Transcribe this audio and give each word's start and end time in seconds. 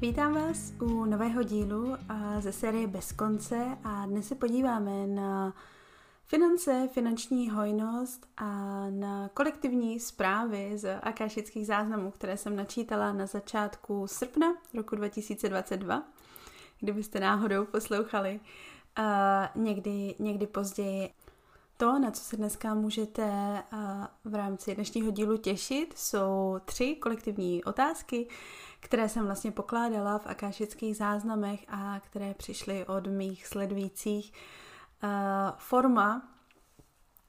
Vítám 0.00 0.34
vás 0.34 0.72
u 0.80 1.04
nového 1.04 1.42
dílu 1.42 1.96
ze 2.38 2.52
série 2.52 2.86
Bez 2.86 3.12
konce 3.12 3.78
a 3.84 4.06
dnes 4.06 4.28
se 4.28 4.34
podíváme 4.34 5.06
na 5.06 5.54
finance, 6.24 6.88
finanční 6.92 7.50
hojnost 7.50 8.26
a 8.36 8.44
na 8.90 9.28
kolektivní 9.34 10.00
zprávy 10.00 10.78
z 10.78 10.98
akášických 11.02 11.66
záznamů, 11.66 12.10
které 12.10 12.36
jsem 12.36 12.56
načítala 12.56 13.12
na 13.12 13.26
začátku 13.26 14.06
srpna 14.06 14.54
roku 14.74 14.96
2022, 14.96 16.02
kdybyste 16.80 17.20
náhodou 17.20 17.64
poslouchali 17.64 18.40
uh, 18.98 19.62
někdy, 19.62 20.14
někdy 20.18 20.46
později. 20.46 21.10
To, 21.80 21.98
na 21.98 22.10
co 22.10 22.24
se 22.24 22.36
dneska 22.36 22.74
můžete 22.74 23.24
uh, 23.72 23.78
v 24.24 24.34
rámci 24.34 24.74
dnešního 24.74 25.10
dílu 25.10 25.36
těšit, 25.36 25.94
jsou 25.96 26.58
tři 26.64 26.94
kolektivní 26.94 27.64
otázky, 27.64 28.28
které 28.80 29.08
jsem 29.08 29.24
vlastně 29.24 29.50
pokládala 29.50 30.18
v 30.18 30.26
akášických 30.26 30.96
záznamech 30.96 31.64
a 31.68 32.00
které 32.00 32.34
přišly 32.34 32.86
od 32.86 33.06
mých 33.06 33.46
sledujících. 33.46 34.32
Uh, 35.02 35.10
forma, 35.56 36.28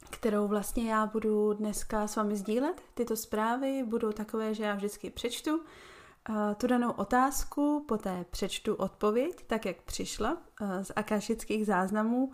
kterou 0.10 0.48
vlastně 0.48 0.92
já 0.92 1.06
budu 1.06 1.54
dneska 1.54 2.08
s 2.08 2.16
vámi 2.16 2.36
sdílet, 2.36 2.82
tyto 2.94 3.16
zprávy 3.16 3.84
budou 3.84 4.12
takové, 4.12 4.54
že 4.54 4.64
já 4.64 4.76
vždycky 4.76 5.10
přečtu 5.10 5.56
uh, 5.56 6.36
tu 6.58 6.68
danou 6.68 6.92
otázku, 6.92 7.86
poté 7.88 8.26
přečtu 8.32 8.76
odpověď, 8.76 9.46
tak 9.48 9.66
jak 9.66 9.82
přišla 9.82 10.38
z 10.82 10.92
akášických 10.96 11.66
záznamů 11.66 12.32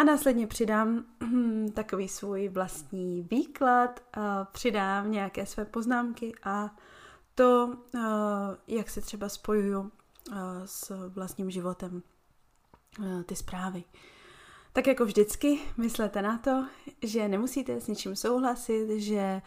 a 0.00 0.04
následně 0.04 0.46
přidám 0.46 1.04
hm, 1.24 1.68
takový 1.74 2.08
svůj 2.08 2.48
vlastní 2.48 3.22
výklad, 3.30 4.00
přidám 4.52 5.10
nějaké 5.10 5.46
své 5.46 5.64
poznámky 5.64 6.32
a 6.44 6.76
to, 7.34 7.76
eh, 7.94 8.00
jak 8.68 8.90
se 8.90 9.00
třeba 9.00 9.28
spojuju 9.28 9.90
eh, 10.32 10.36
s 10.64 11.08
vlastním 11.08 11.50
životem, 11.50 12.02
eh, 13.04 13.24
ty 13.24 13.36
zprávy. 13.36 13.84
Tak 14.72 14.86
jako 14.86 15.04
vždycky, 15.04 15.58
myslete 15.76 16.22
na 16.22 16.38
to, 16.38 16.66
že 17.02 17.28
nemusíte 17.28 17.80
s 17.80 17.86
ničím 17.86 18.16
souhlasit, 18.16 19.00
že 19.00 19.42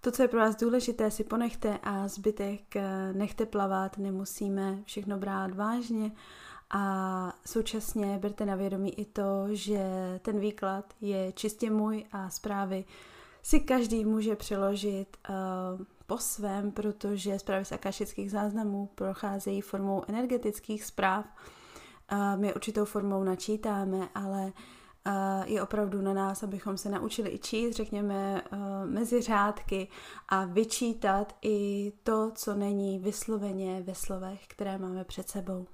to, 0.00 0.10
co 0.10 0.22
je 0.22 0.28
pro 0.28 0.40
vás 0.40 0.56
důležité, 0.56 1.10
si 1.10 1.24
ponechte 1.24 1.78
a 1.82 2.08
zbytek 2.08 2.74
nechte 3.12 3.46
plavat, 3.46 3.98
nemusíme 3.98 4.82
všechno 4.84 5.18
brát 5.18 5.54
vážně 5.54 6.12
a 6.70 7.32
současně 7.46 8.18
berte 8.18 8.46
na 8.46 8.54
vědomí 8.54 9.00
i 9.00 9.04
to, 9.04 9.46
že 9.52 9.80
ten 10.22 10.40
výklad 10.40 10.94
je 11.00 11.32
čistě 11.32 11.70
můj 11.70 12.04
a 12.12 12.30
zprávy 12.30 12.84
si 13.42 13.60
každý 13.60 14.04
může 14.04 14.36
přeložit 14.36 15.16
uh, 15.28 15.34
po 16.06 16.18
svém, 16.18 16.72
protože 16.72 17.38
zprávy 17.38 17.64
z 17.64 17.72
akašických 17.72 18.30
záznamů 18.30 18.90
procházejí 18.94 19.60
formou 19.60 20.02
energetických 20.08 20.84
zpráv. 20.84 21.26
Uh, 22.12 22.40
my 22.40 22.54
určitou 22.54 22.84
formou 22.84 23.24
načítáme, 23.24 24.08
ale 24.14 24.42
uh, 24.42 25.12
je 25.44 25.62
opravdu 25.62 26.02
na 26.02 26.14
nás, 26.14 26.42
abychom 26.42 26.76
se 26.76 26.88
naučili 26.88 27.30
i 27.30 27.38
číst, 27.38 27.76
řekněme, 27.76 28.42
mezi 28.84 29.22
řádky 29.22 29.88
a 30.28 30.44
vyčítat 30.44 31.36
i 31.42 31.92
to, 32.02 32.30
co 32.34 32.54
není 32.54 32.98
vysloveně 32.98 33.82
ve 33.82 33.94
slovech, 33.94 34.46
které 34.46 34.78
máme 34.78 35.04
před 35.04 35.28
sebou. 35.28 35.66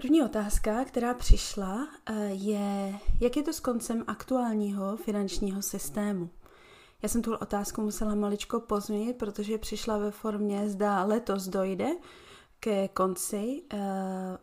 První 0.00 0.22
otázka, 0.22 0.84
která 0.84 1.14
přišla, 1.14 1.88
je, 2.28 2.98
jak 3.20 3.36
je 3.36 3.42
to 3.42 3.52
s 3.52 3.60
koncem 3.60 4.04
aktuálního 4.06 4.96
finančního 4.96 5.62
systému. 5.62 6.30
Já 7.02 7.08
jsem 7.08 7.22
tu 7.22 7.36
otázku 7.36 7.80
musela 7.80 8.14
maličko 8.14 8.60
pozměnit, 8.60 9.16
protože 9.16 9.58
přišla 9.58 9.98
ve 9.98 10.10
formě, 10.10 10.68
zda 10.68 11.04
letos 11.04 11.48
dojde 11.48 11.88
ke 12.60 12.88
konci 12.88 13.62
uh, 13.72 13.78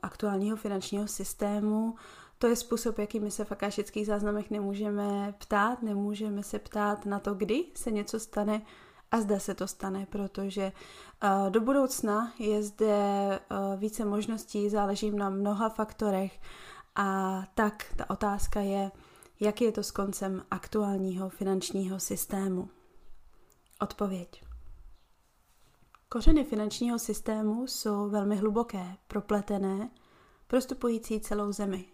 aktuálního 0.02 0.58
finančního 0.58 1.08
systému. 1.08 1.96
To 2.38 2.48
je 2.48 2.56
způsob, 2.56 3.00
jaký 3.00 3.20
my 3.20 3.32
se 3.32 3.46
v 3.46 3.52
akášických 3.52 4.06
záznamech 4.06 4.52
nemůžeme 4.52 5.34
ptát, 5.38 5.82
nemůžeme 5.82 6.44
se 6.44 6.60
ptát 6.60 7.06
na 7.06 7.20
to, 7.20 7.34
kdy 7.34 7.66
se 7.76 7.92
něco 7.92 8.20
stane 8.20 8.62
a 9.16 9.22
zda 9.22 9.40
se 9.40 9.56
to 9.56 9.68
stane, 9.68 10.06
protože 10.06 10.72
uh, 11.24 11.50
do 11.50 11.62
budoucna 11.62 12.34
je 12.40 12.64
zde 12.64 12.96
uh, 13.52 13.80
více 13.80 14.06
možností, 14.06 14.70
záleží 14.70 15.12
na 15.12 15.30
mnoha 15.30 15.70
faktorech 15.70 16.40
a 16.96 17.42
tak 17.54 17.94
ta 17.96 18.10
otázka 18.10 18.60
je, 18.60 18.92
jak 19.40 19.62
je 19.62 19.72
to 19.72 19.84
s 19.84 19.92
koncem 19.92 20.46
aktuálního 20.52 21.30
finančního 21.30 22.00
systému? 22.00 22.70
Odpověď. 23.82 24.44
Kořeny 26.10 26.44
finančního 26.44 27.00
systému 27.00 27.68
jsou 27.68 28.10
velmi 28.10 28.36
hluboké, 28.36 28.98
propletené, 29.08 29.90
prostupující 30.48 31.20
celou 31.20 31.52
zemi. 31.52 31.86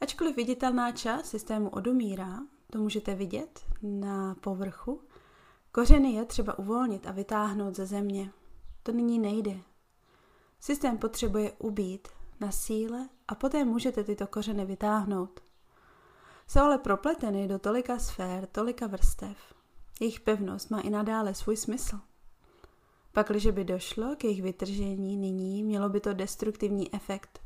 Ačkoliv 0.00 0.36
viditelná 0.36 0.92
část 0.92 1.26
systému 1.26 1.68
odumírá, 1.68 2.38
to 2.72 2.78
můžete 2.78 3.14
vidět 3.14 3.60
na 3.82 4.34
povrchu, 4.34 5.00
kořeny 5.76 6.12
je 6.12 6.24
třeba 6.24 6.58
uvolnit 6.58 7.06
a 7.06 7.12
vytáhnout 7.12 7.76
ze 7.76 7.86
země. 7.86 8.30
To 8.82 8.92
nyní 8.92 9.18
nejde. 9.18 9.56
Systém 10.60 10.98
potřebuje 10.98 11.52
ubít 11.52 12.08
na 12.40 12.52
síle 12.52 13.08
a 13.28 13.34
poté 13.34 13.64
můžete 13.64 14.04
tyto 14.04 14.26
kořeny 14.26 14.64
vytáhnout 14.64 15.40
jsou 16.48 16.60
ale 16.60 16.78
propleteny 16.78 17.48
do 17.48 17.58
tolika 17.58 17.98
sfér, 17.98 18.46
tolika 18.46 18.86
vrstev. 18.86 19.36
Jejich 20.00 20.20
pevnost 20.20 20.70
má 20.70 20.80
i 20.80 20.90
nadále 20.90 21.34
svůj 21.34 21.56
smysl. 21.56 22.00
Pakliže 23.12 23.52
by 23.52 23.64
došlo 23.64 24.16
k 24.16 24.24
jejich 24.24 24.42
vytržení 24.42 25.16
nyní, 25.16 25.62
mělo 25.62 25.88
by 25.88 26.00
to 26.00 26.12
destruktivní 26.12 26.94
efekt. 26.94 27.40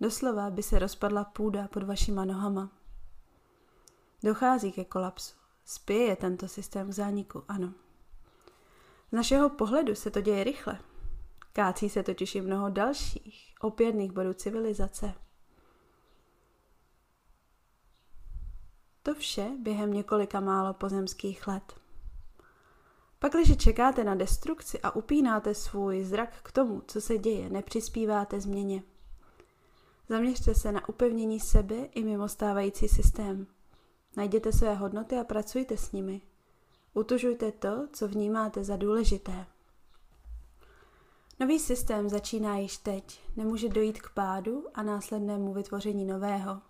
Doslova 0.00 0.50
by 0.50 0.62
se 0.62 0.78
rozpadla 0.78 1.24
půda 1.24 1.68
pod 1.68 1.82
vašima 1.82 2.24
nohama. 2.24 2.70
Dochází 4.22 4.72
ke 4.72 4.84
kolapsu. 4.84 5.39
Spěje 5.64 6.16
tento 6.16 6.48
systém 6.48 6.90
k 6.90 6.94
zániku, 6.94 7.44
ano. 7.48 7.72
Z 9.08 9.12
našeho 9.12 9.50
pohledu 9.50 9.94
se 9.94 10.10
to 10.10 10.20
děje 10.20 10.44
rychle. 10.44 10.78
Kácí 11.52 11.88
se 11.88 12.02
totiž 12.02 12.34
i 12.34 12.40
mnoho 12.40 12.70
dalších 12.70 13.54
opěrných 13.60 14.12
bodů 14.12 14.32
civilizace– 14.32 15.14
To 19.02 19.14
vše 19.14 19.50
během 19.58 19.92
několika 19.92 20.40
málo 20.40 20.74
pozemských 20.74 21.46
let. 21.46 21.74
Pak, 23.18 23.32
když 23.32 23.56
čekáte 23.56 24.04
na 24.04 24.14
destrukci 24.14 24.80
a 24.80 24.90
upínáte 24.96 25.54
svůj 25.54 26.04
zrak 26.04 26.42
k 26.42 26.52
tomu, 26.52 26.82
co 26.86 27.00
se 27.00 27.18
děje, 27.18 27.50
nepřispíváte 27.50 28.40
změně. 28.40 28.82
Zaměřte 30.08 30.54
se 30.54 30.72
na 30.72 30.88
upevnění 30.88 31.40
sebe 31.40 31.76
i 31.76 32.04
mimo 32.04 32.28
stávající 32.28 32.88
systém. 32.88 33.46
Najděte 34.16 34.52
své 34.52 34.74
hodnoty 34.74 35.18
a 35.18 35.24
pracujte 35.24 35.76
s 35.76 35.92
nimi. 35.92 36.20
Utužujte 36.94 37.52
to, 37.52 37.88
co 37.92 38.08
vnímáte 38.08 38.64
za 38.64 38.76
důležité. 38.76 39.46
Nový 41.40 41.58
systém 41.58 42.08
začíná 42.08 42.58
již 42.58 42.76
teď, 42.76 43.20
nemůže 43.36 43.68
dojít 43.68 44.02
k 44.02 44.10
pádu 44.10 44.66
a 44.74 44.82
následnému 44.82 45.52
vytvoření 45.52 46.04
nového. 46.04 46.60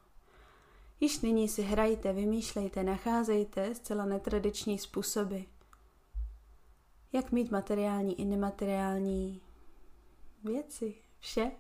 Již 1.01 1.21
nyní 1.21 1.49
si 1.49 1.63
hrajte, 1.63 2.13
vymýšlejte, 2.13 2.83
nacházejte 2.83 3.75
zcela 3.75 4.05
netradiční 4.05 4.79
způsoby. 4.79 5.39
Jak 7.13 7.33
mít 7.33 7.51
materiální 7.51 8.21
i 8.21 8.25
nemateriální 8.25 9.41
věci, 10.45 10.95
vše, 11.19 11.51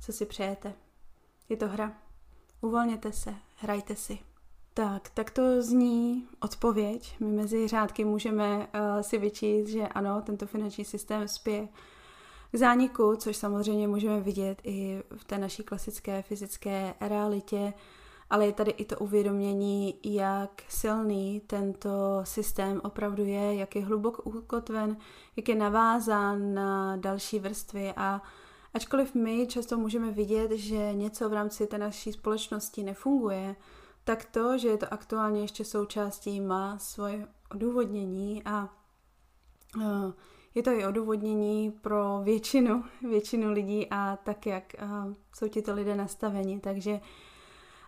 co 0.00 0.12
si 0.12 0.26
přejete. 0.26 0.74
Je 1.48 1.56
to 1.56 1.68
hra. 1.68 1.98
Uvolněte 2.60 3.12
se, 3.12 3.34
hrajte 3.56 3.96
si. 3.96 4.18
Tak, 4.74 5.08
tak 5.08 5.30
to 5.30 5.62
zní 5.62 6.26
odpověď. 6.40 7.16
My 7.20 7.26
mezi 7.26 7.68
řádky 7.68 8.04
můžeme 8.04 8.58
uh, 8.58 9.00
si 9.00 9.18
vyčíst, 9.18 9.68
že 9.68 9.88
ano, 9.88 10.22
tento 10.22 10.46
finanční 10.46 10.84
systém 10.84 11.28
spěje 11.28 11.68
k 12.52 12.56
zániku, 12.56 13.16
což 13.16 13.36
samozřejmě 13.36 13.88
můžeme 13.88 14.20
vidět 14.20 14.60
i 14.64 15.02
v 15.16 15.24
té 15.24 15.38
naší 15.38 15.62
klasické 15.62 16.22
fyzické 16.22 16.94
realitě 17.00 17.72
ale 18.32 18.46
je 18.46 18.52
tady 18.52 18.70
i 18.70 18.84
to 18.84 18.98
uvědomění, 18.98 19.94
jak 20.04 20.62
silný 20.68 21.42
tento 21.46 22.20
systém 22.24 22.80
opravdu 22.84 23.24
je, 23.24 23.54
jak 23.54 23.76
je 23.76 23.84
hluboko 23.84 24.22
ukotven, 24.22 24.96
jak 25.36 25.48
je 25.48 25.54
navázán 25.54 26.54
na 26.54 26.96
další 26.96 27.38
vrstvy 27.38 27.92
a 27.96 28.22
ačkoliv 28.74 29.14
my 29.14 29.46
často 29.46 29.78
můžeme 29.78 30.10
vidět, 30.10 30.50
že 30.50 30.94
něco 30.94 31.28
v 31.28 31.32
rámci 31.32 31.66
té 31.66 31.78
naší 31.78 32.12
společnosti 32.12 32.82
nefunguje, 32.82 33.56
tak 34.04 34.24
to, 34.24 34.58
že 34.58 34.68
je 34.68 34.76
to 34.76 34.92
aktuálně 34.92 35.40
ještě 35.40 35.64
součástí, 35.64 36.40
má 36.40 36.78
svoje 36.78 37.28
odůvodnění 37.50 38.42
a 38.44 38.68
uh, 39.76 40.12
je 40.54 40.62
to 40.62 40.70
i 40.70 40.86
odůvodnění 40.86 41.70
pro 41.70 42.20
většinu, 42.22 42.84
většinu 43.08 43.52
lidí 43.52 43.86
a 43.90 44.18
tak, 44.24 44.46
jak 44.46 44.64
uh, 44.82 45.12
jsou 45.34 45.48
tito 45.48 45.74
lidé 45.74 45.96
nastaveni. 45.96 46.60
Takže 46.60 47.00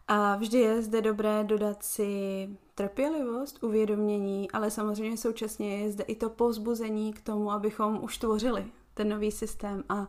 a 0.08 0.36
vždy 0.36 0.58
je 0.58 0.82
zde 0.82 1.02
dobré 1.02 1.44
dodat 1.44 1.82
si 1.82 2.48
trpělivost, 2.74 3.64
uvědomění, 3.64 4.50
ale 4.50 4.70
samozřejmě 4.70 5.16
současně 5.16 5.78
je 5.78 5.92
zde 5.92 6.04
i 6.04 6.16
to 6.16 6.30
povzbuzení 6.30 7.12
k 7.12 7.20
tomu, 7.20 7.50
abychom 7.50 8.04
už 8.04 8.18
tvořili 8.18 8.66
ten 8.94 9.08
nový 9.08 9.30
systém 9.30 9.84
a 9.88 10.08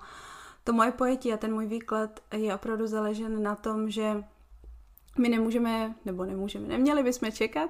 to 0.64 0.74
moje 0.74 0.92
pojetí 0.92 1.34
a 1.34 1.38
ten 1.38 1.54
můj 1.54 1.66
výklad 1.66 2.20
je 2.34 2.56
opravdu 2.56 2.88
založen 2.88 3.44
na 3.44 3.56
tom, 3.56 3.90
že 3.90 4.24
my 5.18 5.30
nemůžeme, 5.30 5.96
nebo 6.06 6.26
nemůžeme, 6.26 6.68
neměli 6.68 7.04
bychom 7.04 7.32
čekat, 7.32 7.70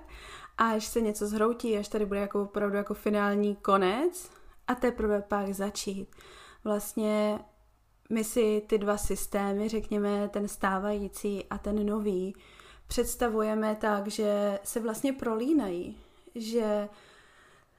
až 0.58 0.86
se 0.86 1.02
něco 1.02 1.28
zhroutí, 1.28 1.78
až 1.78 1.88
tady 1.88 2.06
bude 2.06 2.20
jako 2.20 2.42
opravdu 2.44 2.78
jako 2.78 2.94
finální 2.94 3.56
konec 3.56 4.32
a 4.68 4.76
teprve 4.76 5.22
pak 5.22 5.54
začít. 5.54 6.16
Vlastně 6.64 7.40
my 8.10 8.24
si 8.24 8.62
ty 8.68 8.78
dva 8.78 8.98
systémy, 8.98 9.70
řekněme 9.70 10.28
ten 10.28 10.48
stávající 10.48 11.46
a 11.50 11.58
ten 11.58 11.86
nový, 11.86 12.36
představujeme 12.88 13.76
tak, 13.76 14.08
že 14.08 14.60
se 14.64 14.80
vlastně 14.80 15.14
prolínají, 15.14 15.98
že 16.36 16.90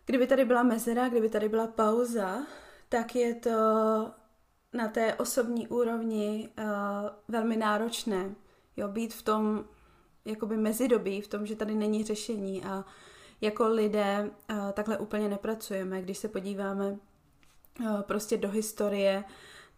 kdyby 0.06 0.26
tady 0.26 0.44
byla 0.44 0.62
mezera, 0.62 1.08
kdyby 1.08 1.28
tady 1.28 1.48
byla 1.48 1.66
pauza, 1.66 2.38
tak 2.88 3.16
je 3.16 3.34
to 3.34 3.50
na 4.72 4.88
té 4.88 5.14
osobní 5.14 5.68
úrovni 5.68 6.48
uh, 6.58 6.64
velmi 7.28 7.56
náročné. 7.56 8.34
Jo, 8.76 8.88
být 8.88 9.14
v 9.14 9.22
tom 9.22 9.64
jakoby 10.24 10.56
mezidobí, 10.56 11.20
v 11.20 11.28
tom, 11.28 11.46
že 11.46 11.56
tady 11.56 11.74
není 11.74 12.04
řešení 12.04 12.64
a 12.64 12.84
jako 13.40 13.68
lidé 13.68 14.30
uh, 14.50 14.72
takhle 14.72 14.98
úplně 14.98 15.28
nepracujeme. 15.28 16.02
Když 16.02 16.18
se 16.18 16.28
podíváme 16.28 16.98
uh, 17.80 18.00
prostě 18.00 18.36
do 18.36 18.48
historie, 18.48 19.24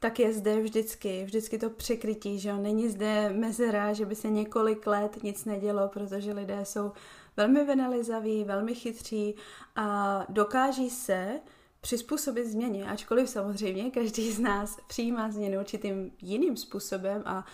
tak 0.01 0.19
je 0.19 0.33
zde 0.33 0.61
vždycky, 0.61 1.25
vždycky 1.25 1.59
to 1.59 1.71
překrytí, 1.71 2.39
že 2.39 2.49
jo? 2.49 2.57
Není 2.57 2.89
zde 2.89 3.31
mezera, 3.31 3.93
že 3.93 4.07
by 4.07 4.15
se 4.15 4.31
několik 4.31 4.87
let 4.87 5.23
nic 5.23 5.45
nedělo, 5.45 5.89
protože 5.89 6.33
lidé 6.33 6.65
jsou 6.65 6.93
velmi 7.37 7.65
venelizaví, 7.65 8.45
velmi 8.45 8.75
chytří 8.75 9.35
a 9.77 10.27
dokáží 10.29 10.91
se 10.91 11.41
přizpůsobit 11.81 12.47
změně, 12.47 12.85
ačkoliv 12.85 13.29
samozřejmě 13.29 13.91
každý 13.91 14.33
z 14.33 14.39
nás 14.39 14.79
přijímá 14.87 15.31
změnu 15.31 15.61
určitým 15.61 16.13
jiným 16.23 16.57
způsobem 16.57 17.23
a 17.27 17.45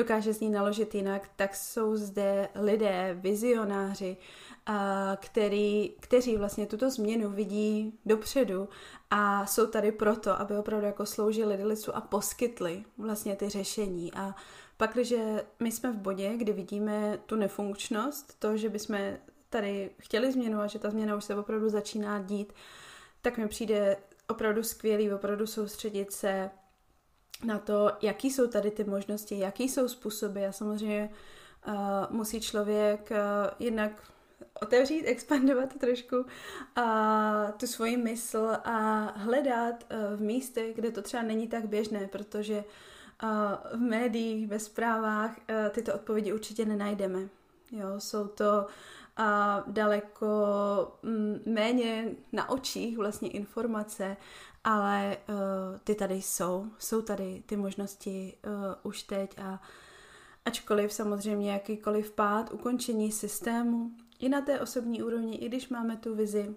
dokáže 0.00 0.34
z 0.34 0.40
ní 0.40 0.50
naložit 0.50 0.94
jinak, 0.94 1.30
tak 1.36 1.54
jsou 1.54 1.96
zde 1.96 2.48
lidé, 2.54 3.16
vizionáři, 3.20 4.16
který, 5.16 5.88
kteří 6.00 6.36
vlastně 6.36 6.66
tuto 6.66 6.90
změnu 6.90 7.30
vidí 7.30 7.98
dopředu 8.06 8.68
a 9.10 9.46
jsou 9.46 9.66
tady 9.66 9.92
proto, 9.92 10.40
aby 10.40 10.56
opravdu 10.56 10.86
jako 10.86 11.06
sloužili 11.06 11.64
lidstvu 11.64 11.96
a 11.96 12.00
poskytli 12.00 12.84
vlastně 12.98 13.36
ty 13.36 13.48
řešení. 13.48 14.12
A 14.14 14.34
pak, 14.76 14.92
když 14.92 15.14
my 15.60 15.72
jsme 15.72 15.92
v 15.92 15.96
bodě, 15.96 16.36
kdy 16.36 16.52
vidíme 16.52 17.18
tu 17.26 17.36
nefunkčnost, 17.36 18.38
to, 18.38 18.56
že 18.56 18.68
bychom 18.68 18.98
tady 19.50 19.90
chtěli 19.98 20.32
změnu 20.32 20.60
a 20.60 20.66
že 20.66 20.78
ta 20.78 20.90
změna 20.90 21.16
už 21.16 21.24
se 21.24 21.36
opravdu 21.36 21.68
začíná 21.68 22.18
dít, 22.18 22.52
tak 23.22 23.38
mi 23.38 23.48
přijde 23.48 23.96
opravdu 24.28 24.62
skvělý, 24.62 25.12
opravdu 25.12 25.46
soustředit 25.46 26.12
se 26.12 26.50
na 27.44 27.58
to, 27.58 27.92
jaký 28.02 28.30
jsou 28.30 28.46
tady 28.46 28.70
ty 28.70 28.84
možnosti, 28.84 29.38
jaký 29.38 29.68
jsou 29.68 29.88
způsoby 29.88 30.46
a 30.46 30.52
samozřejmě 30.52 31.10
uh, 31.68 31.74
musí 32.10 32.40
člověk 32.40 33.10
uh, 33.10 33.16
jednak 33.58 33.92
otevřít, 34.62 35.02
expandovat 35.06 35.74
trošku 35.74 36.26
a 36.76 37.52
tu 37.56 37.66
svoji 37.66 37.96
mysl 37.96 38.48
a 38.64 38.98
hledat 39.16 39.84
uh, 39.90 40.16
v 40.16 40.20
místech, 40.20 40.76
kde 40.76 40.90
to 40.90 41.02
třeba 41.02 41.22
není 41.22 41.48
tak 41.48 41.68
běžné, 41.68 42.06
protože 42.06 42.64
uh, 43.22 43.78
v 43.78 43.80
médiích, 43.80 44.48
ve 44.48 44.58
zprávách 44.58 45.30
uh, 45.38 45.68
tyto 45.70 45.94
odpovědi 45.94 46.32
určitě 46.32 46.64
nenajdeme. 46.64 47.20
Jo, 47.72 47.86
jsou 47.98 48.26
to 48.26 48.66
daleko 49.66 50.26
mm, 51.02 51.40
méně 51.46 52.10
na 52.32 52.50
očích 52.50 52.96
vlastně 52.96 53.30
informace, 53.30 54.16
ale 54.64 55.16
uh, 55.28 55.34
ty 55.84 55.94
tady 55.94 56.14
jsou, 56.14 56.66
jsou 56.78 57.02
tady 57.02 57.42
ty 57.46 57.56
možnosti 57.56 58.36
uh, 58.46 58.52
už 58.82 59.02
teď 59.02 59.38
a 59.38 59.62
ačkoliv 60.44 60.92
samozřejmě 60.92 61.52
jakýkoliv 61.52 62.10
pád, 62.10 62.52
ukončení 62.52 63.12
systému, 63.12 63.90
i 64.18 64.28
na 64.28 64.40
té 64.40 64.60
osobní 64.60 65.02
úrovni, 65.02 65.36
i 65.36 65.48
když 65.48 65.68
máme 65.68 65.96
tu 65.96 66.14
vizi, 66.14 66.54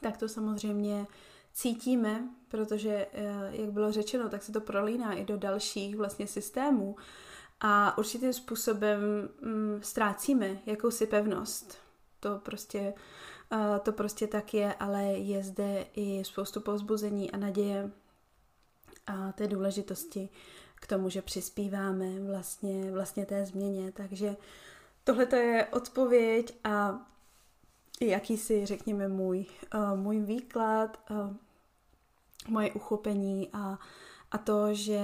tak 0.00 0.16
to 0.16 0.28
samozřejmě 0.28 1.06
cítíme, 1.52 2.28
protože, 2.48 3.06
uh, 3.06 3.60
jak 3.60 3.72
bylo 3.72 3.92
řečeno, 3.92 4.28
tak 4.28 4.42
se 4.42 4.52
to 4.52 4.60
prolíná 4.60 5.12
i 5.12 5.24
do 5.24 5.36
dalších 5.36 5.96
vlastně 5.96 6.26
systémů 6.26 6.96
a 7.60 7.98
určitým 7.98 8.32
způsobem 8.32 9.00
mm, 9.40 9.80
ztrácíme 9.82 10.58
jakousi 10.66 11.06
pevnost. 11.06 11.78
To 12.20 12.38
prostě, 12.38 12.80
uh, 12.80 12.98
to 13.82 13.92
prostě 13.92 14.26
tak 14.26 14.54
je, 14.54 14.74
ale 14.74 15.02
je 15.02 15.42
zde 15.42 15.86
i 15.96 16.24
spoustu 16.24 16.60
povzbuzení 16.60 17.30
a 17.30 17.36
naděje 17.36 17.90
a 19.06 19.32
té 19.32 19.48
důležitosti 19.48 20.28
k 20.74 20.86
tomu, 20.86 21.10
že 21.10 21.22
přispíváme 21.22 22.20
vlastně, 22.20 22.92
vlastně 22.92 23.26
té 23.26 23.46
změně. 23.46 23.92
Takže 23.92 24.36
tohle 25.04 25.26
je 25.36 25.66
odpověď 25.66 26.58
a 26.64 27.06
jakýsi, 28.00 28.66
řekněme, 28.66 29.08
můj, 29.08 29.46
uh, 29.74 29.98
můj 29.98 30.20
výklad, 30.20 31.00
uh, 31.10 31.36
moje 32.48 32.72
uchopení 32.72 33.48
a, 33.52 33.78
a 34.30 34.38
to, 34.38 34.74
že 34.74 35.02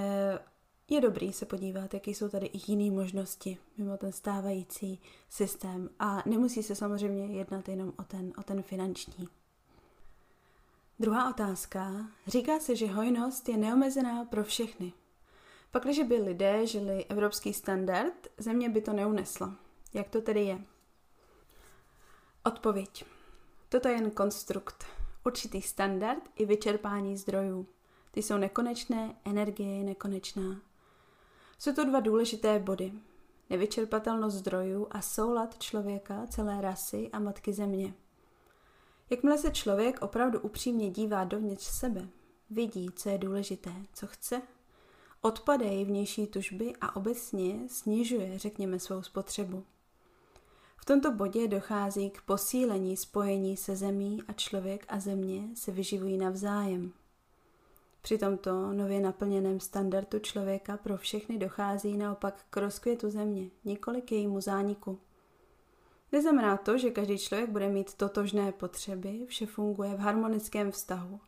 je 0.91 1.01
dobrý 1.01 1.33
se 1.33 1.47
podívat, 1.47 1.95
jaké 1.95 2.11
jsou 2.11 2.29
tady 2.29 2.47
i 2.47 2.73
jiné 2.73 2.97
možnosti 2.97 3.59
mimo 3.77 3.97
ten 3.97 4.13
stávající 4.13 5.01
systém 5.29 5.91
a 5.99 6.23
nemusí 6.27 6.63
se 6.63 6.75
samozřejmě 6.75 7.39
jednat 7.39 7.69
jenom 7.69 7.93
o 7.99 8.03
ten, 8.03 8.33
o 8.39 8.43
ten 8.43 8.63
finanční. 8.63 9.29
Druhá 10.99 11.31
otázka. 11.31 12.07
Říká 12.27 12.59
se, 12.61 12.77
že 12.77 12.87
hojnost 12.87 13.49
je 13.49 13.57
neomezená 13.57 14.25
pro 14.25 14.45
všechny. 14.45 14.93
Pak, 15.71 15.85
když 15.85 15.99
by 15.99 16.17
lidé 16.17 16.67
žili 16.67 17.05
evropský 17.05 17.53
standard, 17.53 18.29
země 18.39 18.69
by 18.69 18.81
to 18.81 18.93
neunesla. 18.93 19.57
Jak 19.95 20.09
to 20.09 20.21
tedy 20.21 20.45
je? 20.45 20.59
Odpověď. 22.45 23.05
Toto 23.69 23.89
je 23.89 23.95
jen 23.95 24.11
konstrukt, 24.11 24.85
určitý 25.25 25.63
standard 25.63 26.23
i 26.37 26.45
vyčerpání 26.45 27.17
zdrojů. 27.17 27.67
Ty 28.11 28.23
jsou 28.23 28.37
nekonečné, 28.37 29.17
energie 29.25 29.79
je 29.79 29.85
nekonečná. 29.85 30.61
Jsou 31.65 31.73
to 31.73 31.85
dva 31.85 32.01
důležité 32.01 32.59
body. 32.59 32.93
Nevyčerpatelnost 33.51 34.37
zdrojů 34.37 34.87
a 34.91 35.03
soulad 35.03 35.59
člověka, 35.59 36.27
celé 36.27 36.61
rasy 36.61 37.11
a 37.13 37.19
matky 37.19 37.53
země. 37.53 37.95
Jakmile 39.11 39.39
se 39.39 39.51
člověk 39.51 40.03
opravdu 40.03 40.41
upřímně 40.41 40.91
dívá 40.91 41.25
dovnitř 41.25 41.65
sebe, 41.65 42.09
vidí, 42.51 42.89
co 42.97 43.09
je 43.09 43.19
důležité, 43.19 43.73
co 43.95 44.07
chce, 44.07 44.43
odpadají 45.21 45.85
vnější 45.85 46.27
tužby 46.27 46.73
a 46.81 46.97
obecně 46.97 47.69
snižuje, 47.69 48.39
řekněme, 48.39 48.79
svou 48.79 49.03
spotřebu. 49.03 49.65
V 50.77 50.85
tomto 50.85 51.13
bodě 51.13 51.49
dochází 51.49 52.11
k 52.11 52.23
posílení 52.23 52.97
spojení 52.97 53.57
se 53.57 53.77
zemí 53.77 54.23
a 54.29 54.33
člověk 54.33 54.85
a 54.89 55.01
země 55.01 55.49
se 55.55 55.73
vyživují 55.73 56.19
navzájem. 56.19 56.93
Při 58.05 58.19
tomto 58.19 58.73
nově 58.73 59.01
naplněném 59.01 59.61
standardu 59.61 60.19
člověka 60.19 60.77
pro 60.77 60.97
všechny 60.97 61.39
dochází 61.39 61.97
naopak 61.97 62.45
k 62.51 62.57
rozkvětu 62.57 63.11
země, 63.11 63.51
nikoli 63.65 64.03
k 64.03 64.13
jejímu 64.13 64.41
zániku. 64.41 64.99
Neznamená 66.13 66.57
to, 66.57 66.79
že 66.79 66.91
každý 66.91 67.19
člověk 67.19 67.51
bude 67.51 67.69
mít 67.69 67.95
totožné 67.95 68.53
potřeby, 68.53 69.27
vše 69.27 69.47
funguje 69.47 69.95
v 69.95 69.99
harmonickém 69.99 70.71
vztahu. 70.71 71.21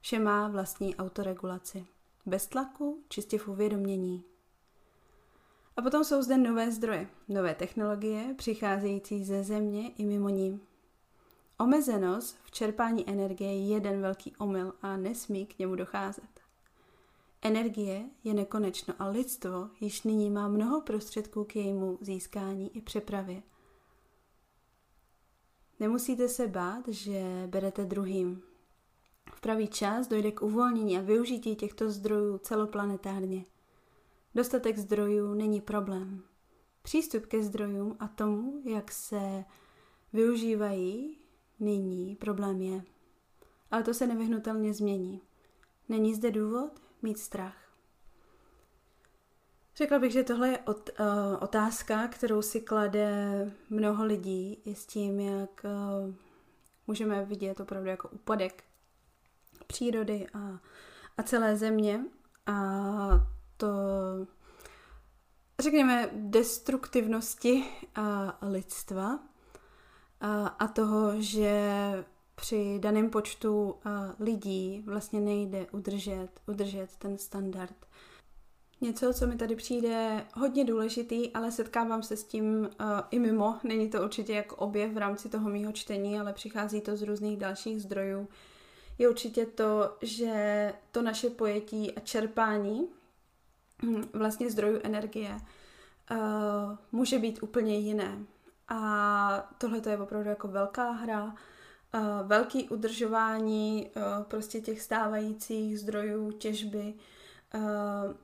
Vše 0.00 0.18
má 0.18 0.48
vlastní 0.48 0.96
autoregulaci. 0.96 1.86
Bez 2.26 2.46
tlaku, 2.46 3.04
čistě 3.08 3.38
v 3.38 3.48
uvědomění. 3.48 4.24
A 5.76 5.82
potom 5.82 6.04
jsou 6.04 6.22
zde 6.22 6.38
nové 6.38 6.70
zdroje, 6.70 7.08
nové 7.28 7.54
technologie, 7.54 8.34
přicházející 8.38 9.24
ze 9.24 9.44
země 9.44 9.90
i 9.90 10.04
mimo 10.04 10.28
ní. 10.28 10.60
Omezenost 11.60 12.38
v 12.42 12.50
čerpání 12.50 13.10
energie 13.10 13.54
je 13.54 13.66
jeden 13.66 14.00
velký 14.00 14.36
omyl 14.36 14.72
a 14.82 14.96
nesmí 14.96 15.46
k 15.46 15.58
němu 15.58 15.74
docházet. 15.74 16.40
Energie 17.42 18.04
je 18.24 18.34
nekonečno 18.34 18.94
a 18.98 19.08
lidstvo 19.08 19.70
již 19.80 20.02
nyní 20.02 20.30
má 20.30 20.48
mnoho 20.48 20.80
prostředků 20.80 21.44
k 21.44 21.56
jejímu 21.56 21.98
získání 22.00 22.76
i 22.76 22.80
přepravě. 22.80 23.42
Nemusíte 25.80 26.28
se 26.28 26.46
bát, 26.46 26.88
že 26.88 27.46
berete 27.46 27.84
druhým. 27.84 28.42
V 29.34 29.40
pravý 29.40 29.68
čas 29.68 30.08
dojde 30.08 30.32
k 30.32 30.42
uvolnění 30.42 30.98
a 30.98 31.02
využití 31.02 31.56
těchto 31.56 31.90
zdrojů 31.90 32.38
celoplanetárně. 32.38 33.44
Dostatek 34.34 34.78
zdrojů 34.78 35.34
není 35.34 35.60
problém. 35.60 36.22
Přístup 36.82 37.26
ke 37.26 37.42
zdrojům 37.42 37.96
a 37.98 38.08
tomu, 38.08 38.62
jak 38.64 38.92
se 38.92 39.44
využívají, 40.12 41.20
nyní 41.60 42.16
problém 42.16 42.60
je. 42.60 42.82
Ale 43.70 43.82
to 43.82 43.94
se 43.94 44.06
nevyhnutelně 44.06 44.74
změní. 44.74 45.20
Není 45.88 46.14
zde 46.14 46.30
důvod 46.30 46.80
mít 47.02 47.18
strach. 47.18 47.56
Řekla 49.76 49.98
bych, 49.98 50.12
že 50.12 50.22
tohle 50.22 50.48
je 50.48 50.58
ot, 50.58 50.90
uh, 51.00 51.06
otázka, 51.40 52.08
kterou 52.08 52.42
si 52.42 52.60
klade 52.60 53.10
mnoho 53.70 54.04
lidí 54.04 54.62
i 54.64 54.74
s 54.74 54.86
tím, 54.86 55.20
jak 55.20 55.64
uh, 55.64 56.14
můžeme 56.86 57.24
vidět 57.24 57.60
opravdu 57.60 57.88
jako 57.88 58.08
úpadek 58.08 58.64
přírody 59.66 60.26
a, 60.34 60.60
a 61.16 61.22
celé 61.22 61.56
země 61.56 62.04
a 62.46 62.56
to 63.56 63.66
řekněme 65.58 66.10
destruktivnosti 66.12 67.64
a 67.94 68.38
lidstva 68.42 69.18
a, 70.20 70.68
toho, 70.68 71.20
že 71.20 71.72
při 72.34 72.78
daném 72.78 73.10
počtu 73.10 73.74
lidí 74.20 74.84
vlastně 74.86 75.20
nejde 75.20 75.66
udržet, 75.72 76.28
udržet 76.46 76.96
ten 76.98 77.18
standard. 77.18 77.74
Něco, 78.80 79.14
co 79.14 79.26
mi 79.26 79.36
tady 79.36 79.56
přijde 79.56 80.26
hodně 80.34 80.64
důležitý, 80.64 81.32
ale 81.32 81.52
setkávám 81.52 82.02
se 82.02 82.16
s 82.16 82.24
tím 82.24 82.44
uh, 82.44 82.68
i 83.10 83.18
mimo. 83.18 83.58
Není 83.64 83.90
to 83.90 84.02
určitě 84.02 84.32
jako 84.32 84.56
objev 84.56 84.92
v 84.92 84.98
rámci 84.98 85.28
toho 85.28 85.50
mýho 85.50 85.72
čtení, 85.72 86.20
ale 86.20 86.32
přichází 86.32 86.80
to 86.80 86.96
z 86.96 87.02
různých 87.02 87.36
dalších 87.36 87.82
zdrojů. 87.82 88.28
Je 88.98 89.08
určitě 89.08 89.46
to, 89.46 89.96
že 90.02 90.72
to 90.90 91.02
naše 91.02 91.30
pojetí 91.30 91.92
a 91.92 92.00
čerpání 92.00 92.88
hm, 93.82 94.02
vlastně 94.12 94.50
zdrojů 94.50 94.80
energie 94.82 95.30
uh, 96.10 96.16
může 96.92 97.18
být 97.18 97.42
úplně 97.42 97.78
jiné. 97.78 98.18
A 98.70 99.54
tohle 99.58 99.80
je 99.90 99.98
opravdu 99.98 100.28
jako 100.28 100.48
velká 100.48 100.90
hra, 100.90 101.24
uh, 101.24 102.00
velký 102.26 102.68
udržování 102.68 103.90
uh, 103.96 104.24
prostě 104.24 104.60
těch 104.60 104.80
stávajících 104.82 105.80
zdrojů 105.80 106.32
těžby, 106.32 106.94
uh, 107.54 108.14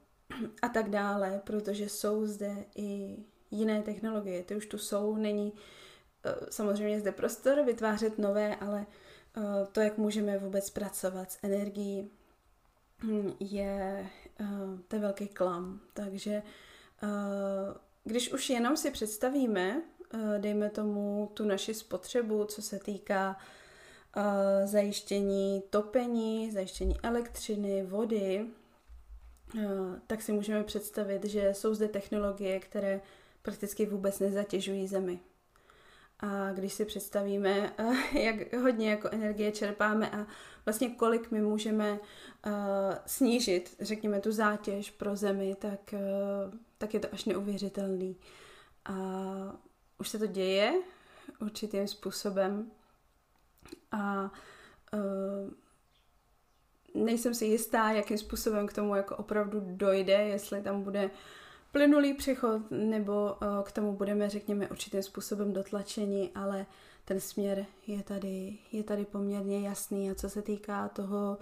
a 0.62 0.68
tak 0.68 0.90
dále, 0.90 1.40
protože 1.44 1.88
jsou 1.88 2.26
zde 2.26 2.64
i 2.76 3.16
jiné 3.50 3.82
technologie. 3.82 4.42
Ty 4.42 4.56
už 4.56 4.66
tu 4.66 4.78
jsou, 4.78 5.16
není 5.16 5.52
eh, 6.24 6.34
samozřejmě 6.50 7.00
zde 7.00 7.12
prostor 7.12 7.64
vytvářet 7.64 8.18
nové, 8.18 8.56
ale 8.56 8.86
eh, 9.36 9.66
to, 9.72 9.80
jak 9.80 9.98
můžeme 9.98 10.38
vůbec 10.38 10.70
pracovat 10.70 11.32
s 11.32 11.38
energií, 11.42 12.10
hm, 13.02 13.32
je 13.40 14.06
eh, 14.40 14.44
to 14.88 15.00
velký 15.00 15.28
klam. 15.28 15.80
Takže 15.92 16.42
když 18.04 18.32
už 18.32 18.50
jenom 18.50 18.76
si 18.76 18.90
představíme, 18.90 19.82
dejme 20.38 20.70
tomu 20.70 21.30
tu 21.34 21.44
naši 21.44 21.74
spotřebu, 21.74 22.44
co 22.44 22.62
se 22.62 22.78
týká 22.78 23.36
zajištění 24.64 25.62
topení, 25.70 26.50
zajištění 26.50 26.96
elektřiny, 27.02 27.82
vody, 27.82 28.46
Eh, 29.58 30.00
tak 30.06 30.22
si 30.22 30.32
můžeme 30.32 30.64
představit, 30.64 31.24
že 31.24 31.54
jsou 31.54 31.74
zde 31.74 31.88
technologie, 31.88 32.60
které 32.60 33.00
prakticky 33.42 33.86
vůbec 33.86 34.18
nezatěžují 34.20 34.88
Zemi. 34.88 35.20
A 36.20 36.52
když 36.52 36.72
si 36.72 36.84
představíme, 36.84 37.72
eh, 37.78 38.20
jak 38.20 38.52
hodně 38.54 38.90
jako 38.90 39.08
energie 39.12 39.52
čerpáme 39.52 40.10
a 40.10 40.26
vlastně 40.64 40.90
kolik 40.90 41.30
my 41.30 41.40
můžeme 41.40 41.98
eh, 42.46 42.50
snížit, 43.06 43.76
řekněme, 43.80 44.20
tu 44.20 44.32
zátěž 44.32 44.90
pro 44.90 45.16
Zemi, 45.16 45.54
tak, 45.54 45.94
tak 46.78 46.94
je 46.94 47.00
to 47.00 47.08
až 47.12 47.24
neuvěřitelný. 47.24 48.16
A 48.84 48.94
už 49.98 50.08
se 50.08 50.18
to 50.18 50.26
děje 50.26 50.82
určitým 51.40 51.88
způsobem. 51.88 52.70
A 53.92 54.30
nejsem 56.96 57.34
si 57.34 57.44
jistá, 57.44 57.90
jakým 57.90 58.18
způsobem 58.18 58.66
k 58.66 58.72
tomu 58.72 58.94
jako 58.94 59.16
opravdu 59.16 59.62
dojde, 59.64 60.12
jestli 60.12 60.62
tam 60.62 60.82
bude 60.82 61.10
plynulý 61.72 62.14
přechod, 62.14 62.62
nebo 62.70 63.36
eh, 63.40 63.46
k 63.64 63.72
tomu 63.72 63.92
budeme, 63.92 64.30
řekněme, 64.30 64.68
určitým 64.68 65.02
způsobem 65.02 65.52
dotlačeni, 65.52 66.30
ale 66.34 66.66
ten 67.04 67.20
směr 67.20 67.66
je 67.86 68.02
tady, 68.02 68.58
je 68.72 68.82
tady 68.82 69.04
poměrně 69.04 69.60
jasný. 69.60 70.10
A 70.10 70.14
co 70.14 70.30
se 70.30 70.42
týká 70.42 70.88
toho, 70.88 71.38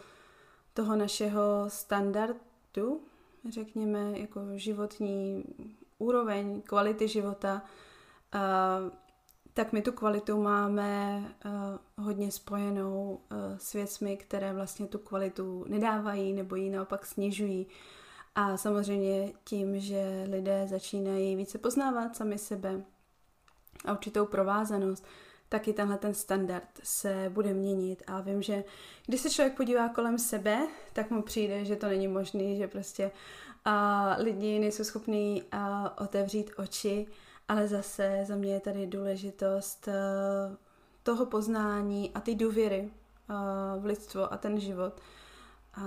toho 0.75 0.97
našeho 0.97 1.65
standardu, 1.69 3.01
řekněme, 3.51 4.19
jako 4.19 4.41
životní 4.55 5.45
úroveň, 5.99 6.63
kvality 6.63 7.09
života, 7.09 7.63
tak 9.53 9.73
my 9.73 9.83
tu 9.83 9.93
kvalitu 9.93 10.43
máme 10.43 11.23
hodně 11.99 12.33
spojenou 12.33 13.21
s 13.57 13.73
věcmi, 13.73 14.17
které 14.17 14.53
vlastně 14.53 14.87
tu 14.87 14.99
kvalitu 14.99 15.65
nedávají 15.69 16.33
nebo 16.33 16.57
ji 16.57 16.71
naopak 16.71 17.07
snižují. 17.07 17.67
A 18.35 18.57
samozřejmě 18.57 19.33
tím, 19.45 19.81
že 19.81 20.27
lidé 20.31 20.67
začínají 20.67 21.37
více 21.37 21.59
poznávat 21.59 22.17
sami 22.17 22.39
sebe 22.39 22.85
a 23.85 23.93
určitou 23.93 24.27
provázanost, 24.27 25.05
tak 25.49 25.69
i 25.69 25.73
tenhle 25.73 25.99
ten 25.99 26.15
standard 26.15 26.69
se 26.83 27.31
bude 27.35 27.55
měnit. 27.55 28.03
A 28.07 28.21
vím, 28.21 28.43
že 28.43 28.65
když 29.07 29.21
se 29.21 29.31
člověk 29.31 29.57
podívá 29.57 29.89
kolem 29.89 30.19
sebe, 30.19 30.69
tak 30.93 31.11
mu 31.11 31.23
přijde, 31.23 31.65
že 31.65 31.77
to 31.77 31.87
není 31.87 32.09
možné, 32.09 32.57
že 32.57 32.69
prostě 32.69 33.11
uh, 33.67 34.25
lidi 34.25 34.59
nejsou 34.59 34.85
schopní 34.85 35.43
uh, 35.43 35.59
otevřít 36.01 36.51
oči 36.57 37.07
ale 37.49 37.69
zase 37.69 38.25
za 38.25 38.37
mě 38.37 38.55
je 38.55 38.61
tady 38.61 38.87
důležitost 38.87 39.89
eh, 39.89 40.57
toho 41.03 41.27
poznání 41.27 42.11
a 42.15 42.21
ty 42.21 42.35
důvěry 42.35 42.91
eh, 42.91 43.35
v 43.81 43.85
lidstvo 43.85 44.33
a 44.33 44.37
ten 44.37 44.61
život. 44.61 45.01
A 45.75 45.81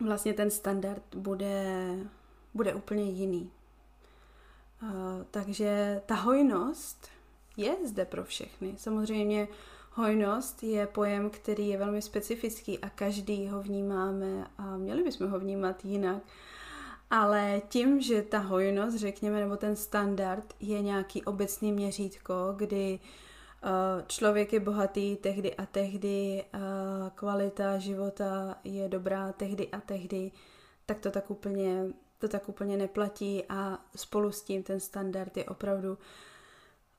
vlastně 0.00 0.34
ten 0.34 0.50
standard 0.50 1.14
bude, 1.14 1.88
bude 2.54 2.74
úplně 2.74 3.04
jiný. 3.04 3.50
Eh, 4.82 5.24
takže 5.30 6.02
ta 6.06 6.14
hojnost 6.14 7.08
je 7.56 7.76
zde 7.86 8.04
pro 8.04 8.24
všechny. 8.24 8.74
Samozřejmě 8.76 9.48
hojnost 9.92 10.62
je 10.62 10.86
pojem, 10.86 11.30
který 11.30 11.68
je 11.68 11.78
velmi 11.78 12.02
specifický 12.02 12.78
a 12.78 12.90
každý 12.90 13.48
ho 13.48 13.62
vnímáme 13.62 14.46
a 14.58 14.76
měli 14.76 15.02
bychom 15.02 15.30
ho 15.30 15.38
vnímat 15.38 15.84
jinak. 15.84 16.22
Ale 17.10 17.62
tím, 17.68 18.00
že 18.00 18.22
ta 18.22 18.38
hojnost, 18.38 18.96
řekněme, 18.96 19.40
nebo 19.40 19.56
ten 19.56 19.76
standard 19.76 20.54
je 20.60 20.82
nějaký 20.82 21.24
obecný 21.24 21.72
měřítko, 21.72 22.34
kdy 22.56 22.98
uh, 23.64 24.06
člověk 24.06 24.52
je 24.52 24.60
bohatý 24.60 25.16
tehdy 25.16 25.54
a 25.54 25.66
tehdy, 25.66 26.44
uh, 26.54 26.60
kvalita 27.14 27.78
života 27.78 28.58
je 28.64 28.88
dobrá 28.88 29.32
tehdy 29.32 29.68
a 29.68 29.80
tehdy, 29.80 30.32
tak 30.86 31.00
to 31.00 31.10
tak 31.10 31.30
úplně, 31.30 31.84
to 32.18 32.28
tak 32.28 32.48
úplně 32.48 32.76
neplatí 32.76 33.44
a 33.48 33.78
spolu 33.96 34.32
s 34.32 34.42
tím 34.42 34.62
ten 34.62 34.80
standard 34.80 35.36
je 35.36 35.44
opravdu 35.44 35.98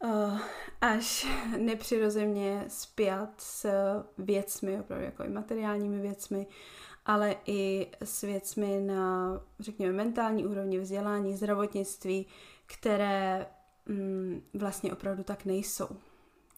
uh, 0.04 0.39
až 0.82 1.28
nepřirozeně 1.58 2.66
spjat 2.68 3.30
s 3.38 3.72
věcmi, 4.18 4.80
opravdu 4.80 5.06
jako 5.06 5.24
i 5.24 5.30
materiálními 5.30 6.01
věcmi, 6.01 6.48
ale 7.06 7.36
i 7.46 7.88
s 8.03 8.22
věcmi 8.22 8.82
na, 8.82 9.32
řekněme, 9.60 9.94
mentální 9.94 10.46
úrovni, 10.46 10.79
vzdělání, 10.79 11.36
zdravotnictví, 11.36 12.25
které 12.65 13.48
mm, 13.86 14.41
vlastně 14.53 14.94
opravdu 14.94 15.24
tak 15.24 15.46
nejsou. 15.46 15.88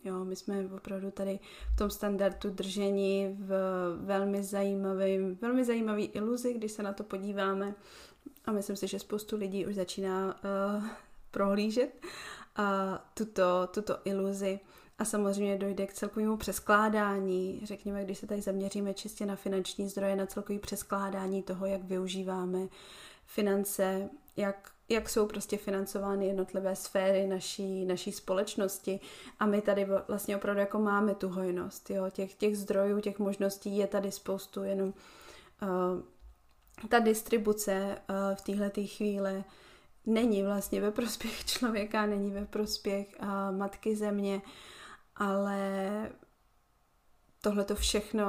Jo, 0.04 0.26
my 0.26 0.36
jsme 0.36 0.66
opravdu 0.76 1.12
tady 1.12 1.40
v 1.74 1.78
tom 1.78 1.90
standardu 1.90 2.50
držení 2.50 3.38
v 3.40 3.54
velmi 4.02 4.44
zajímavý, 4.44 5.38
velmi 5.42 5.66
zajímavý 5.66 6.06
iluzi, 6.06 6.54
když 6.54 6.72
se 6.72 6.84
na 6.84 6.94
to 6.94 7.04
podíváme. 7.04 7.76
A 8.46 8.52
myslím 8.52 8.76
si, 8.76 8.88
že 8.88 9.00
spoustu 9.00 9.38
lidí 9.38 9.66
už 9.66 9.76
začíná 9.76 10.36
uh, 10.78 10.86
prohlížet 11.32 12.06
uh, 12.60 12.66
tuto, 13.14 13.70
tuto 13.74 13.98
iluzi 14.06 14.60
a 15.02 15.06
samozřejmě 15.06 15.58
dojde 15.58 15.88
k 15.88 15.94
celkovému 15.94 16.38
přeskládání, 16.38 17.62
řekněme, 17.64 18.04
když 18.04 18.18
se 18.18 18.28
tady 18.28 18.42
zaměříme 18.42 18.94
čistě 18.94 19.26
na 19.26 19.36
finanční 19.36 19.90
zdroje, 19.90 20.16
na 20.16 20.26
celkový 20.26 20.60
přeskládání 20.60 21.44
toho, 21.44 21.66
jak 21.66 21.84
využíváme 21.84 22.60
finance, 23.26 24.10
jak, 24.38 24.72
jak 24.90 25.10
jsou 25.10 25.28
prostě 25.28 25.58
financovány 25.58 26.28
jednotlivé 26.28 26.76
sféry 26.76 27.28
naší, 27.28 27.86
naší 27.86 28.12
společnosti. 28.12 29.00
A 29.40 29.46
my 29.46 29.62
tady 29.62 29.88
vlastně 30.08 30.36
opravdu 30.36 30.60
jako 30.60 30.80
máme 30.80 31.16
tu 31.16 31.30
hojnost, 31.30 31.90
jo, 31.90 32.10
těch, 32.10 32.34
těch 32.34 32.58
zdrojů, 32.58 33.00
těch 33.00 33.20
možností 33.20 33.78
je 33.78 33.88
tady 33.88 34.12
spoustu, 34.12 34.64
jenom 34.64 34.94
uh, 35.62 36.88
ta 36.90 37.00
distribuce 37.00 37.98
uh, 38.10 38.36
v 38.36 38.42
téhle 38.42 38.70
chvíli 38.70 39.44
není 40.06 40.44
vlastně 40.44 40.82
ve 40.82 40.92
prospěch 40.92 41.46
člověka, 41.46 42.06
není 42.06 42.32
ve 42.32 42.46
prospěch 42.46 43.08
uh, 43.22 43.58
matky 43.58 43.96
země, 43.96 44.42
ale 45.22 46.10
tohle 47.42 47.64
to 47.64 47.76
všechno 47.76 48.26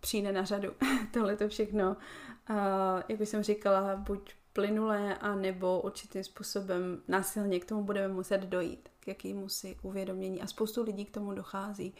přijde 0.00 0.32
na 0.32 0.44
řadu. 0.44 0.72
tohle 1.12 1.36
to 1.36 1.48
všechno, 1.48 1.96
uh, 2.50 2.56
jak 3.08 3.20
už 3.20 3.28
jsem 3.28 3.42
říkala, 3.42 3.96
buď 3.96 4.34
plynulé, 4.52 5.18
a 5.18 5.34
nebo 5.34 5.80
určitým 5.80 6.24
způsobem 6.24 7.02
násilně 7.08 7.60
k 7.60 7.64
tomu 7.64 7.82
budeme 7.84 8.14
muset 8.14 8.40
dojít, 8.40 8.88
k 9.00 9.08
jakýmu 9.08 9.48
si 9.48 9.76
uvědomění. 9.82 10.42
A 10.42 10.46
spoustu 10.46 10.82
lidí 10.82 11.04
k 11.04 11.10
tomu 11.10 11.32
dochází. 11.32 11.94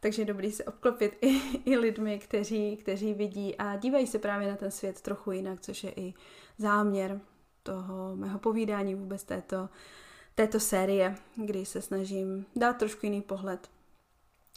Takže 0.00 0.22
je 0.22 0.26
dobrý 0.26 0.52
se 0.52 0.64
obklopit 0.64 1.18
i, 1.20 1.40
i 1.70 1.76
lidmi, 1.76 2.18
kteří, 2.18 2.76
kteří 2.76 3.14
vidí 3.14 3.56
a 3.56 3.76
dívají 3.76 4.06
se 4.06 4.18
právě 4.18 4.48
na 4.48 4.56
ten 4.56 4.70
svět 4.70 5.00
trochu 5.00 5.32
jinak, 5.32 5.60
což 5.60 5.84
je 5.84 5.92
i 5.96 6.14
záměr 6.58 7.20
toho 7.62 8.16
mého 8.16 8.38
povídání 8.38 8.94
vůbec 8.94 9.24
této 9.24 9.68
této 10.36 10.60
série, 10.60 11.16
kdy 11.36 11.66
se 11.66 11.82
snažím 11.82 12.46
dát 12.56 12.76
trošku 12.76 13.06
jiný 13.06 13.22
pohled 13.22 13.70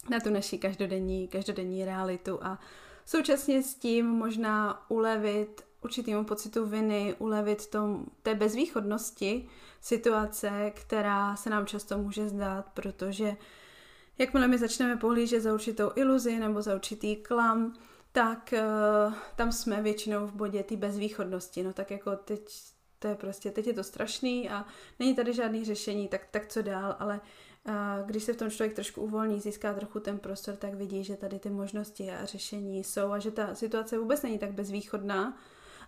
na 0.09 0.19
tu 0.19 0.29
naši 0.29 0.57
každodenní, 0.57 1.27
každodenní 1.27 1.85
realitu 1.85 2.39
a 2.43 2.59
současně 3.05 3.63
s 3.63 3.75
tím 3.75 4.05
možná 4.05 4.85
ulevit 4.89 5.61
určitýmu 5.81 6.23
pocitu 6.23 6.65
viny, 6.65 7.15
ulevit 7.19 7.67
tom, 7.67 8.05
té 8.23 8.35
bezvýchodnosti 8.35 9.47
situace, 9.81 10.71
která 10.75 11.35
se 11.35 11.49
nám 11.49 11.65
často 11.65 11.97
může 11.97 12.29
zdát, 12.29 12.69
protože 12.73 13.37
jakmile 14.17 14.47
my 14.47 14.57
začneme 14.57 14.97
pohlížet 14.97 15.43
za 15.43 15.53
určitou 15.53 15.91
iluzi 15.95 16.39
nebo 16.39 16.61
za 16.61 16.75
určitý 16.75 17.15
klam, 17.15 17.73
tak 18.11 18.53
uh, 18.53 19.13
tam 19.35 19.51
jsme 19.51 19.81
většinou 19.81 20.27
v 20.27 20.33
bodě 20.33 20.63
té 20.63 20.75
bezvýchodnosti. 20.75 21.63
No 21.63 21.73
tak 21.73 21.91
jako 21.91 22.15
teď 22.15 22.49
to 22.99 23.07
je 23.07 23.15
prostě, 23.15 23.51
teď 23.51 23.67
je 23.67 23.73
to 23.73 23.83
strašný 23.83 24.49
a 24.49 24.65
není 24.99 25.15
tady 25.15 25.33
žádný 25.33 25.65
řešení, 25.65 26.07
tak, 26.07 26.27
tak 26.31 26.47
co 26.47 26.61
dál, 26.61 26.95
ale 26.99 27.21
uh, 27.67 27.73
když 28.05 28.23
se 28.23 28.33
v 28.33 28.37
tom 28.37 28.49
člověk 28.49 28.75
trošku 28.75 29.01
uvolní, 29.01 29.39
získá 29.39 29.73
trochu 29.73 29.99
ten 29.99 30.19
prostor, 30.19 30.55
tak 30.55 30.73
vidí, 30.73 31.03
že 31.03 31.15
tady 31.15 31.39
ty 31.39 31.49
možnosti 31.49 32.11
a 32.11 32.25
řešení 32.25 32.83
jsou 32.83 33.11
a 33.11 33.19
že 33.19 33.31
ta 33.31 33.55
situace 33.55 33.97
vůbec 33.97 34.21
není 34.21 34.39
tak 34.39 34.51
bezvýchodná, 34.51 35.37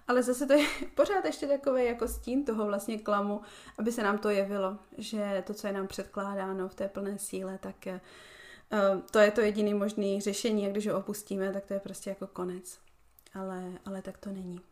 ale 0.07 0.23
zase 0.23 0.45
to 0.45 0.53
je 0.53 0.67
pořád 0.95 1.25
ještě 1.25 1.47
takové 1.47 1.85
jako 1.85 2.07
stín 2.07 2.45
toho 2.45 2.65
vlastně 2.65 2.97
klamu, 2.97 3.41
aby 3.77 3.91
se 3.91 4.03
nám 4.03 4.17
to 4.17 4.29
jevilo, 4.29 4.77
že 4.97 5.43
to, 5.47 5.53
co 5.53 5.67
je 5.67 5.73
nám 5.73 5.87
předkládáno 5.87 6.69
v 6.69 6.75
té 6.75 6.87
plné 6.87 7.19
síle, 7.19 7.57
tak 7.57 7.75
uh, 7.85 9.01
to 9.11 9.19
je 9.19 9.31
to 9.31 9.41
jediný 9.41 9.73
možný 9.73 10.21
řešení 10.21 10.67
a 10.67 10.69
když 10.69 10.87
ho 10.87 10.97
opustíme, 10.97 11.53
tak 11.53 11.65
to 11.65 11.73
je 11.73 11.79
prostě 11.79 12.09
jako 12.09 12.27
konec. 12.27 12.79
Ale, 13.33 13.63
ale 13.85 14.01
tak 14.01 14.17
to 14.17 14.29
není. 14.29 14.70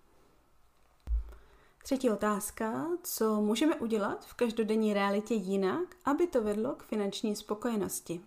Třetí 1.83 2.09
otázka. 2.09 2.87
Co 3.03 3.41
můžeme 3.41 3.75
udělat 3.75 4.25
v 4.25 4.33
každodenní 4.33 4.93
realitě 4.93 5.33
jinak, 5.33 5.95
aby 6.05 6.27
to 6.27 6.43
vedlo 6.43 6.75
k 6.75 6.83
finanční 6.83 7.35
spokojenosti? 7.35 8.21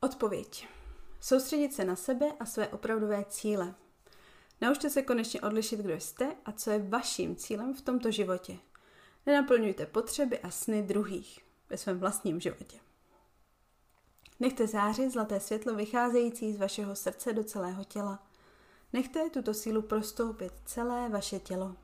Odpověď. 0.00 0.68
Soustředit 1.20 1.74
se 1.74 1.84
na 1.84 1.96
sebe 1.96 2.32
a 2.40 2.46
své 2.46 2.68
opravdové 2.68 3.24
cíle. 3.28 3.74
Naučte 4.60 4.90
se 4.90 5.02
konečně 5.02 5.40
odlišit, 5.40 5.80
kdo 5.80 5.94
jste 5.94 6.36
a 6.44 6.52
co 6.52 6.70
je 6.70 6.78
vaším 6.78 7.36
cílem 7.36 7.74
v 7.74 7.82
tomto 7.82 8.10
životě. 8.10 8.58
Nenaplňujte 9.26 9.86
potřeby 9.86 10.38
a 10.38 10.50
sny 10.50 10.82
druhých 10.82 11.40
ve 11.70 11.76
svém 11.76 11.98
vlastním 11.98 12.40
životě. 12.40 12.78
Nechte 14.40 14.66
zářit 14.66 15.12
zlaté 15.12 15.40
světlo 15.40 15.74
vycházející 15.74 16.52
z 16.52 16.58
vašeho 16.58 16.96
srdce 16.96 17.32
do 17.32 17.44
celého 17.44 17.84
těla. 17.84 18.26
Nechte 18.92 19.30
tuto 19.30 19.54
sílu 19.54 19.82
prostoupit 19.82 20.52
celé 20.64 21.08
vaše 21.08 21.38
tělo. 21.38 21.76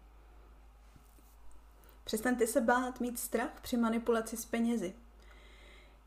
Přestaňte 2.09 2.47
se 2.47 2.61
bát 2.61 3.01
mít 3.01 3.19
strach 3.19 3.61
při 3.63 3.77
manipulaci 3.77 4.37
s 4.37 4.45
penězi. 4.45 4.95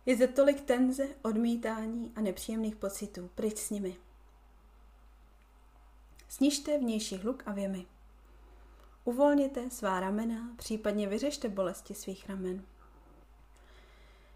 Je 0.06 0.16
zde 0.16 0.28
tolik 0.28 0.62
tenze, 0.62 1.08
odmítání 1.22 2.12
a 2.16 2.22
nepříjemných 2.22 2.76
pocitů. 2.76 3.30
Pryč 3.36 3.58
s 3.58 3.70
nimi. 3.70 3.96
Snižte 6.30 6.78
vnější 6.78 7.18
hluk 7.18 7.44
a 7.46 7.52
věmy. 7.52 7.86
Uvolněte 9.04 9.70
svá 9.70 10.00
ramena, 10.00 10.50
případně 10.58 11.08
vyřešte 11.08 11.50
bolesti 11.50 11.94
svých 11.94 12.30
ramen. 12.30 12.66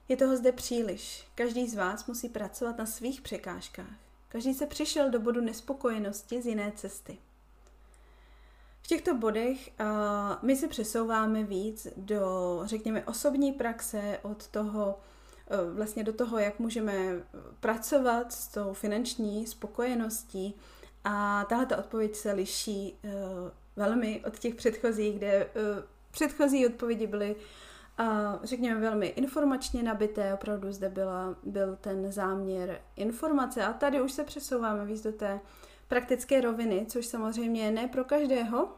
Je 0.07 0.17
toho 0.17 0.37
zde 0.37 0.51
příliš. 0.51 1.27
Každý 1.35 1.67
z 1.67 1.75
vás 1.75 2.05
musí 2.05 2.29
pracovat 2.29 2.77
na 2.77 2.85
svých 2.85 3.21
překážkách. 3.21 3.97
Každý 4.27 4.53
se 4.53 4.65
přišel 4.67 5.09
do 5.09 5.19
bodu 5.19 5.41
nespokojenosti 5.41 6.41
z 6.41 6.45
jiné 6.45 6.71
cesty. 6.71 7.17
V 8.85 8.87
těchto 8.87 9.15
bodech 9.15 9.69
uh, 9.79 9.87
my 10.41 10.55
se 10.55 10.67
přesouváme 10.67 11.43
víc 11.43 11.87
do, 11.97 12.61
řekněme, 12.63 13.05
osobní 13.05 13.51
praxe, 13.51 14.19
od 14.21 14.47
toho, 14.47 14.99
uh, 15.51 15.75
vlastně 15.75 16.03
do 16.03 16.13
toho, 16.13 16.39
jak 16.39 16.59
můžeme 16.59 16.93
pracovat 17.59 18.33
s 18.33 18.47
tou 18.47 18.73
finanční 18.73 19.47
spokojeností, 19.47 20.55
a 21.03 21.45
tahle 21.49 21.65
ta 21.65 21.77
odpověď 21.77 22.15
se 22.15 22.31
liší 22.31 22.99
uh, 23.03 23.11
velmi 23.75 24.23
od 24.27 24.39
těch 24.39 24.55
předchozích, 24.55 25.15
kde 25.17 25.49
předchozí 26.11 26.67
odpovědi 26.67 27.07
byly, 27.07 27.35
řekněme, 28.43 28.81
velmi 28.81 29.07
informačně 29.07 29.83
nabité, 29.83 30.33
opravdu 30.33 30.71
zde 30.71 30.89
byla, 30.89 31.35
byl 31.43 31.77
ten 31.81 32.11
záměr 32.11 32.81
informace. 32.95 33.63
A 33.65 33.73
tady 33.73 34.01
už 34.01 34.11
se 34.11 34.23
přesouváme 34.23 34.85
víc 34.85 35.01
do 35.01 35.11
té 35.11 35.39
praktické 35.87 36.41
roviny, 36.41 36.85
což 36.89 37.05
samozřejmě 37.05 37.71
ne 37.71 37.87
pro 37.87 38.03
každého 38.03 38.69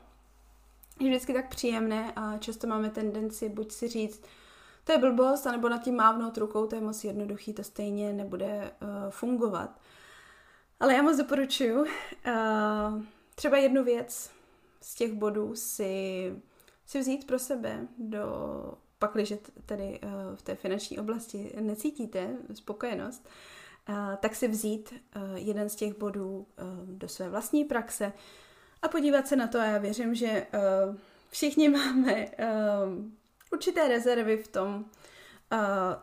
je 0.99 1.09
vždycky 1.09 1.33
tak 1.33 1.49
příjemné 1.49 2.13
a 2.15 2.37
často 2.37 2.67
máme 2.67 2.89
tendenci 2.89 3.49
buď 3.49 3.71
si 3.71 3.87
říct, 3.87 4.23
to 4.83 4.91
je 4.91 4.97
blbost, 4.97 5.47
anebo 5.47 5.69
nad 5.69 5.83
tím 5.83 5.95
mávnout 5.95 6.37
rukou, 6.37 6.67
to 6.67 6.75
je 6.75 6.81
moc 6.81 7.03
jednoduchý, 7.03 7.53
to 7.53 7.63
stejně 7.63 8.13
nebude 8.13 8.71
uh, 8.81 8.87
fungovat. 9.09 9.79
Ale 10.79 10.93
já 10.93 11.01
moc 11.01 11.17
doporučuji 11.17 11.75
uh, 11.75 11.87
třeba 13.35 13.57
jednu 13.57 13.83
věc 13.83 14.31
z 14.81 14.95
těch 14.95 15.13
bodů 15.13 15.55
si, 15.55 16.33
si 16.85 16.99
vzít 16.99 17.27
pro 17.27 17.39
sebe 17.39 17.87
do 17.97 18.23
pak, 18.99 19.11
když 19.13 19.33
tedy 19.65 19.99
uh, 20.03 20.35
v 20.35 20.41
té 20.41 20.55
finanční 20.55 20.99
oblasti 20.99 21.55
necítíte 21.59 22.37
spokojenost, 22.53 23.25
uh, 23.25 23.31
tak 24.19 24.35
si 24.35 24.47
vzít 24.47 24.93
uh, 25.15 25.21
jeden 25.35 25.69
z 25.69 25.75
těch 25.75 25.97
bodů 25.97 26.37
uh, 26.37 26.45
do 26.97 27.07
své 27.07 27.29
vlastní 27.29 27.65
praxe 27.65 28.13
a 28.81 28.87
podívat 28.87 29.27
se 29.27 29.35
na 29.35 29.47
to. 29.47 29.59
A 29.59 29.65
já 29.65 29.77
věřím, 29.77 30.15
že 30.15 30.47
uh, 30.53 30.95
všichni 31.29 31.69
máme 31.77 32.27
určité 33.51 33.87
rezervy 33.87 34.37
v 34.37 34.47
tom, 34.47 34.85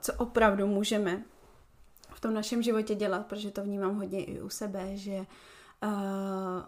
co 0.01 0.13
opravdu 0.19 0.67
můžeme 0.67 1.23
tom 2.25 2.35
našem 2.35 2.63
životě 2.63 2.95
dělat, 2.95 3.27
protože 3.27 3.51
to 3.51 3.63
vnímám 3.63 3.97
hodně 3.97 4.25
i 4.25 4.41
u 4.41 4.49
sebe, 4.49 4.97
že 4.97 5.27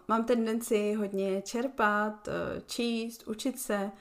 mám 0.07 0.25
tendenci 0.25 0.93
hodně 0.93 1.41
čerpat, 1.41 2.29
číst, 2.67 3.27
učit 3.27 3.59
se, 3.59 3.91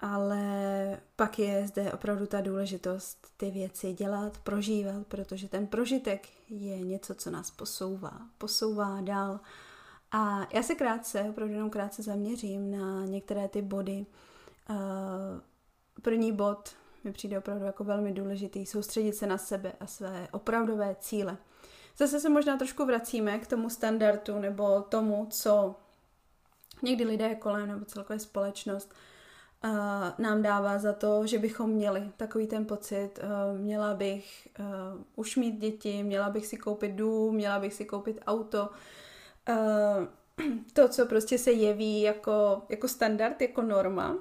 ale 0.00 1.00
pak 1.16 1.38
je 1.38 1.66
zde 1.66 1.92
opravdu 1.92 2.26
ta 2.26 2.40
důležitost 2.40 3.26
ty 3.36 3.50
věci 3.50 3.92
dělat, 3.92 4.38
prožívat, 4.38 5.06
protože 5.06 5.48
ten 5.48 5.66
prožitek 5.66 6.28
je 6.48 6.80
něco, 6.80 7.14
co 7.14 7.30
nás 7.30 7.50
posouvá, 7.50 8.20
posouvá 8.38 9.00
dál. 9.00 9.40
A 10.12 10.46
já 10.52 10.62
se 10.62 10.74
krátce, 10.74 11.26
opravdu 11.30 11.54
jenom 11.54 11.70
krátce 11.70 12.02
zaměřím 12.02 12.70
na 12.70 13.04
některé 13.04 13.48
ty 13.48 13.62
body. 13.62 14.06
První 16.02 16.32
bod 16.32 16.70
mi 17.04 17.12
přijde 17.12 17.38
opravdu 17.38 17.64
jako 17.64 17.84
velmi 17.84 18.12
důležitý 18.12 18.66
soustředit 18.66 19.12
se 19.12 19.26
na 19.26 19.38
sebe 19.38 19.72
a 19.80 19.86
své 19.86 20.28
opravdové 20.32 20.96
cíle. 21.00 21.36
Zase 21.96 22.20
se 22.20 22.28
možná 22.28 22.56
trošku 22.56 22.86
vracíme 22.86 23.38
k 23.38 23.46
tomu 23.46 23.70
standardu 23.70 24.38
nebo 24.38 24.82
tomu, 24.82 25.26
co 25.30 25.74
někdy 26.82 27.04
lidé 27.04 27.34
kolem 27.34 27.68
nebo 27.68 27.84
celkově 27.84 28.20
společnost 28.20 28.92
uh, 28.92 28.98
nám 30.18 30.42
dává 30.42 30.78
za 30.78 30.92
to, 30.92 31.26
že 31.26 31.38
bychom 31.38 31.70
měli 31.70 32.10
takový 32.16 32.46
ten 32.46 32.64
pocit, 32.66 33.10
uh, 33.18 33.58
měla 33.58 33.94
bych 33.94 34.48
uh, 34.58 34.66
už 35.16 35.36
mít 35.36 35.58
děti, 35.58 36.02
měla 36.02 36.30
bych 36.30 36.46
si 36.46 36.56
koupit 36.56 36.92
dům, 36.92 37.34
měla 37.34 37.58
bych 37.58 37.74
si 37.74 37.84
koupit 37.84 38.20
auto. 38.26 38.70
Uh, 39.48 40.06
to, 40.72 40.88
co 40.88 41.06
prostě 41.06 41.38
se 41.38 41.52
jeví 41.52 42.02
jako, 42.02 42.62
jako 42.68 42.88
standard, 42.88 43.42
jako 43.42 43.62
norma, 43.62 44.16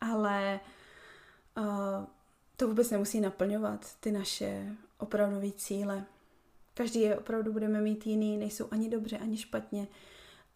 ale 0.00 0.60
to 2.56 2.68
vůbec 2.68 2.90
nemusí 2.90 3.20
naplňovat 3.20 3.94
ty 4.00 4.12
naše 4.12 4.66
opravdové 4.98 5.52
cíle. 5.52 6.04
Každý 6.74 7.00
je 7.00 7.18
opravdu 7.18 7.52
budeme 7.52 7.80
mít 7.80 8.06
jiný, 8.06 8.36
nejsou 8.36 8.68
ani 8.70 8.90
dobře, 8.90 9.18
ani 9.18 9.36
špatně, 9.36 9.86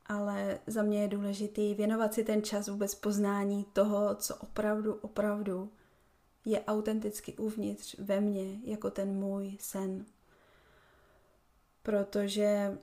ale 0.09 0.59
za 0.67 0.83
mě 0.83 1.03
je 1.03 1.09
důležitý 1.09 1.75
věnovat 1.75 2.15
si 2.15 2.25
ten 2.25 2.43
čas 2.43 2.69
vůbec 2.69 2.95
poznání 2.95 3.65
toho, 3.73 4.15
co 4.15 4.37
opravdu, 4.37 4.95
opravdu 4.95 5.71
je 6.45 6.65
autenticky 6.65 7.37
uvnitř 7.37 7.99
ve 7.99 8.21
mně, 8.21 8.59
jako 8.65 8.91
ten 8.91 9.09
můj 9.09 9.57
sen. 9.61 10.05
Protože 11.83 12.79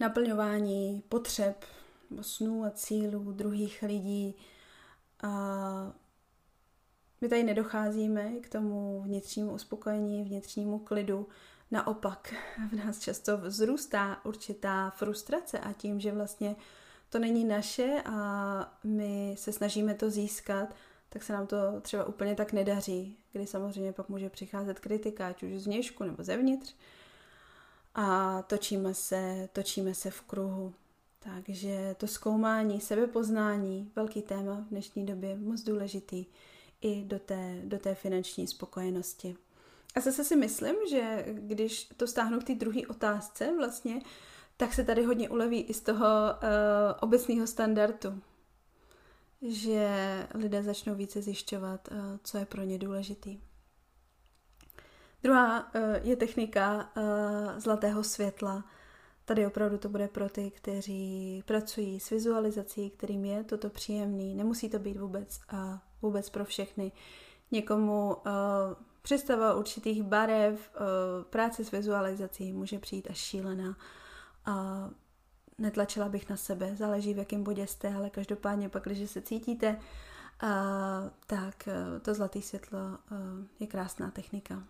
naplňování 0.00 1.02
potřeb, 1.08 1.64
snů 2.20 2.64
a 2.64 2.70
cílů 2.70 3.32
druhých 3.32 3.82
lidí 3.82 4.34
a 5.22 5.92
my 7.20 7.28
tady 7.28 7.42
nedocházíme 7.42 8.30
k 8.40 8.48
tomu 8.48 9.02
vnitřnímu 9.02 9.52
uspokojení, 9.52 10.24
vnitřnímu 10.24 10.78
klidu. 10.78 11.28
Naopak 11.70 12.34
v 12.70 12.72
nás 12.72 12.98
často 12.98 13.38
vzrůstá 13.38 14.24
určitá 14.24 14.90
frustrace 14.90 15.58
a 15.58 15.72
tím, 15.72 16.00
že 16.00 16.12
vlastně 16.12 16.56
to 17.08 17.18
není 17.18 17.44
naše 17.44 18.02
a 18.04 18.78
my 18.84 19.34
se 19.38 19.52
snažíme 19.52 19.94
to 19.94 20.10
získat, 20.10 20.74
tak 21.08 21.22
se 21.22 21.32
nám 21.32 21.46
to 21.46 21.56
třeba 21.80 22.04
úplně 22.04 22.34
tak 22.34 22.52
nedaří, 22.52 23.16
kdy 23.32 23.46
samozřejmě 23.46 23.92
pak 23.92 24.08
může 24.08 24.30
přicházet 24.30 24.80
kritika, 24.80 25.26
ať 25.26 25.42
už 25.42 25.52
zvnějšku 25.52 26.04
nebo 26.04 26.22
zevnitř 26.22 26.74
a 27.94 28.42
točíme 28.42 28.94
se, 28.94 29.48
točíme 29.52 29.94
se 29.94 30.10
v 30.10 30.20
kruhu. 30.20 30.74
Takže 31.18 31.96
to 31.98 32.06
zkoumání, 32.06 32.80
sebepoznání, 32.80 33.92
velký 33.96 34.22
téma 34.22 34.54
v 34.54 34.68
dnešní 34.68 35.06
době, 35.06 35.36
moc 35.36 35.62
důležitý 35.62 36.26
i 36.80 37.04
do 37.04 37.18
té, 37.18 37.60
do 37.64 37.78
té 37.78 37.94
finanční 37.94 38.46
spokojenosti. 38.46 39.36
A 39.96 40.00
zase 40.00 40.24
si 40.24 40.36
myslím, 40.36 40.76
že 40.90 41.24
když 41.28 41.84
to 41.96 42.06
stáhnu 42.06 42.40
k 42.40 42.44
té 42.44 42.54
druhé 42.54 42.80
otázce 42.88 43.56
vlastně, 43.58 44.00
tak 44.56 44.74
se 44.74 44.84
tady 44.84 45.04
hodně 45.04 45.28
uleví 45.28 45.62
i 45.62 45.74
z 45.74 45.80
toho 45.80 46.06
uh, 46.06 46.38
obecného 47.00 47.46
standardu, 47.46 48.20
že 49.42 49.88
lidé 50.34 50.62
začnou 50.62 50.94
více 50.94 51.22
zjišťovat, 51.22 51.88
uh, 51.92 51.96
co 52.24 52.38
je 52.38 52.46
pro 52.46 52.62
ně 52.62 52.78
důležitý. 52.78 53.40
Druhá 55.22 55.74
uh, 55.74 55.80
je 56.02 56.16
technika 56.16 56.90
uh, 56.96 57.02
zlatého 57.58 58.04
světla. 58.04 58.64
Tady 59.24 59.46
opravdu 59.46 59.78
to 59.78 59.88
bude 59.88 60.08
pro 60.08 60.28
ty, 60.28 60.50
kteří 60.50 61.42
pracují 61.46 62.00
s 62.00 62.10
vizualizací, 62.10 62.90
kterým 62.90 63.24
je 63.24 63.44
toto 63.44 63.70
příjemný. 63.70 64.34
Nemusí 64.34 64.68
to 64.68 64.78
být 64.78 64.96
vůbec, 64.96 65.40
uh, 65.52 65.78
vůbec 66.02 66.30
pro 66.30 66.44
všechny. 66.44 66.92
Někomu 67.50 68.14
uh, 68.14 68.32
představa 69.02 69.54
určitých 69.54 70.02
barev, 70.02 70.70
uh, 70.74 71.24
práce 71.24 71.64
s 71.64 71.70
vizualizací 71.70 72.52
může 72.52 72.78
přijít 72.78 73.10
až 73.10 73.16
šílená. 73.16 73.76
A 74.46 74.88
netlačila 75.58 76.08
bych 76.08 76.30
na 76.30 76.36
sebe, 76.36 76.76
záleží 76.76 77.14
v 77.14 77.18
jakém 77.18 77.44
bodě 77.44 77.66
jste, 77.66 77.94
ale 77.94 78.10
každopádně 78.10 78.68
pak, 78.68 78.84
když 78.84 79.10
se 79.10 79.22
cítíte, 79.22 79.80
uh, 80.42 80.48
tak 81.26 81.68
uh, 81.68 81.98
to 81.98 82.14
zlaté 82.14 82.42
světlo 82.42 82.78
je 83.60 83.66
krásná 83.66 84.10
technika. 84.10 84.62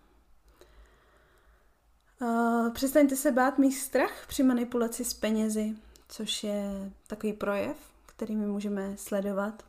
Přestaňte 2.73 3.15
se 3.15 3.31
bát 3.31 3.57
mít 3.57 3.71
strach 3.71 4.27
při 4.27 4.43
manipulaci 4.43 5.05
s 5.05 5.13
penězi, 5.13 5.75
což 6.07 6.43
je 6.43 6.91
takový 7.07 7.33
projev, 7.33 7.77
který 8.05 8.35
my 8.35 8.45
můžeme 8.45 8.97
sledovat. 8.97 9.63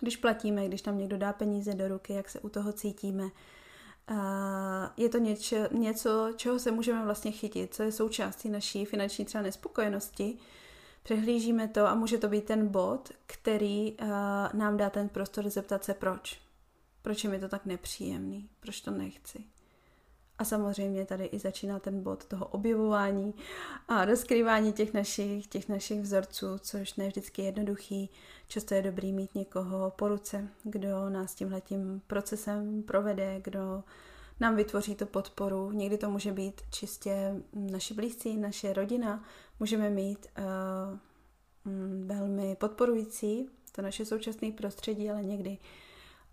Když 0.00 0.16
platíme, 0.16 0.68
když 0.68 0.82
nám 0.82 0.98
někdo 0.98 1.18
dá 1.18 1.32
peníze 1.32 1.74
do 1.74 1.88
ruky, 1.88 2.12
jak 2.12 2.28
se 2.28 2.40
u 2.40 2.48
toho 2.48 2.72
cítíme. 2.72 3.24
Je 4.96 5.08
to 5.08 5.18
něč, 5.18 5.54
něco, 5.72 6.32
čeho 6.36 6.58
se 6.58 6.70
můžeme 6.70 7.04
vlastně 7.04 7.30
chytit, 7.30 7.74
co 7.74 7.82
je 7.82 7.92
součástí 7.92 8.50
naší 8.50 8.84
finanční 8.84 9.24
třeba 9.24 9.42
nespokojenosti. 9.42 10.38
Přehlížíme 11.02 11.68
to 11.68 11.86
a 11.86 11.94
může 11.94 12.18
to 12.18 12.28
být 12.28 12.44
ten 12.44 12.68
bod, 12.68 13.08
který 13.26 13.96
nám 14.52 14.76
dá 14.76 14.90
ten 14.90 15.08
prostor 15.08 15.48
zeptat 15.48 15.84
se 15.84 15.94
proč. 15.94 16.40
Proč 17.02 17.24
je 17.24 17.30
mi 17.30 17.40
to 17.40 17.48
tak 17.48 17.66
nepříjemný? 17.66 18.48
Proč 18.60 18.80
to 18.80 18.90
nechci? 18.90 19.44
A 20.40 20.44
samozřejmě 20.44 21.06
tady 21.06 21.24
i 21.24 21.38
začíná 21.38 21.78
ten 21.78 22.02
bod 22.02 22.24
toho 22.24 22.46
objevování 22.46 23.34
a 23.88 24.04
rozkrývání 24.04 24.72
těch 24.72 24.94
našich, 24.94 25.46
těch 25.46 25.68
našich 25.68 26.00
vzorců, 26.00 26.46
což 26.58 26.94
ne 26.94 27.08
vždycky 27.08 27.42
je 27.42 27.46
jednoduchý. 27.48 28.10
Často 28.48 28.74
je 28.74 28.82
dobrý 28.82 29.12
mít 29.12 29.34
někoho 29.34 29.90
po 29.90 30.08
ruce, 30.08 30.48
kdo 30.62 31.10
nás 31.10 31.34
tímhletím 31.34 32.02
procesem 32.06 32.82
provede, 32.82 33.40
kdo 33.44 33.84
nám 34.40 34.56
vytvoří 34.56 34.94
tu 34.94 35.06
podporu. 35.06 35.70
Někdy 35.70 35.98
to 35.98 36.10
může 36.10 36.32
být 36.32 36.60
čistě 36.70 37.34
naši 37.52 37.94
blízcí, 37.94 38.36
naše 38.36 38.72
rodina. 38.72 39.24
Můžeme 39.60 39.90
mít 39.90 40.26
uh, 40.38 40.98
velmi 42.06 42.56
podporující 42.56 43.48
to 43.72 43.82
naše 43.82 44.04
současné 44.04 44.52
prostředí, 44.52 45.10
ale 45.10 45.24
někdy 45.24 45.58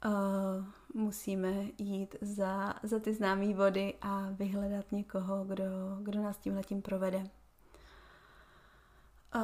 uh, 0.06 0.66
musíme 0.98 1.66
jít 1.78 2.16
za, 2.22 2.74
za 2.84 3.00
ty 3.00 3.14
známé 3.14 3.54
vody 3.54 3.94
a 4.02 4.30
vyhledat 4.32 4.92
někoho, 4.92 5.44
kdo, 5.44 5.64
kdo 6.02 6.22
nás 6.22 6.38
tím 6.38 6.82
provede. 6.82 7.24
Uh, 9.36 9.42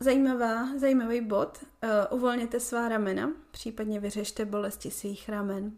zajímavá, 0.00 0.78
zajímavý 0.78 1.20
bod. 1.20 1.58
Uh, 1.84 2.18
uvolněte 2.18 2.60
svá 2.60 2.88
ramena, 2.88 3.32
případně 3.50 4.00
vyřešte 4.00 4.44
bolesti 4.44 4.90
svých 4.90 5.28
ramen. 5.28 5.72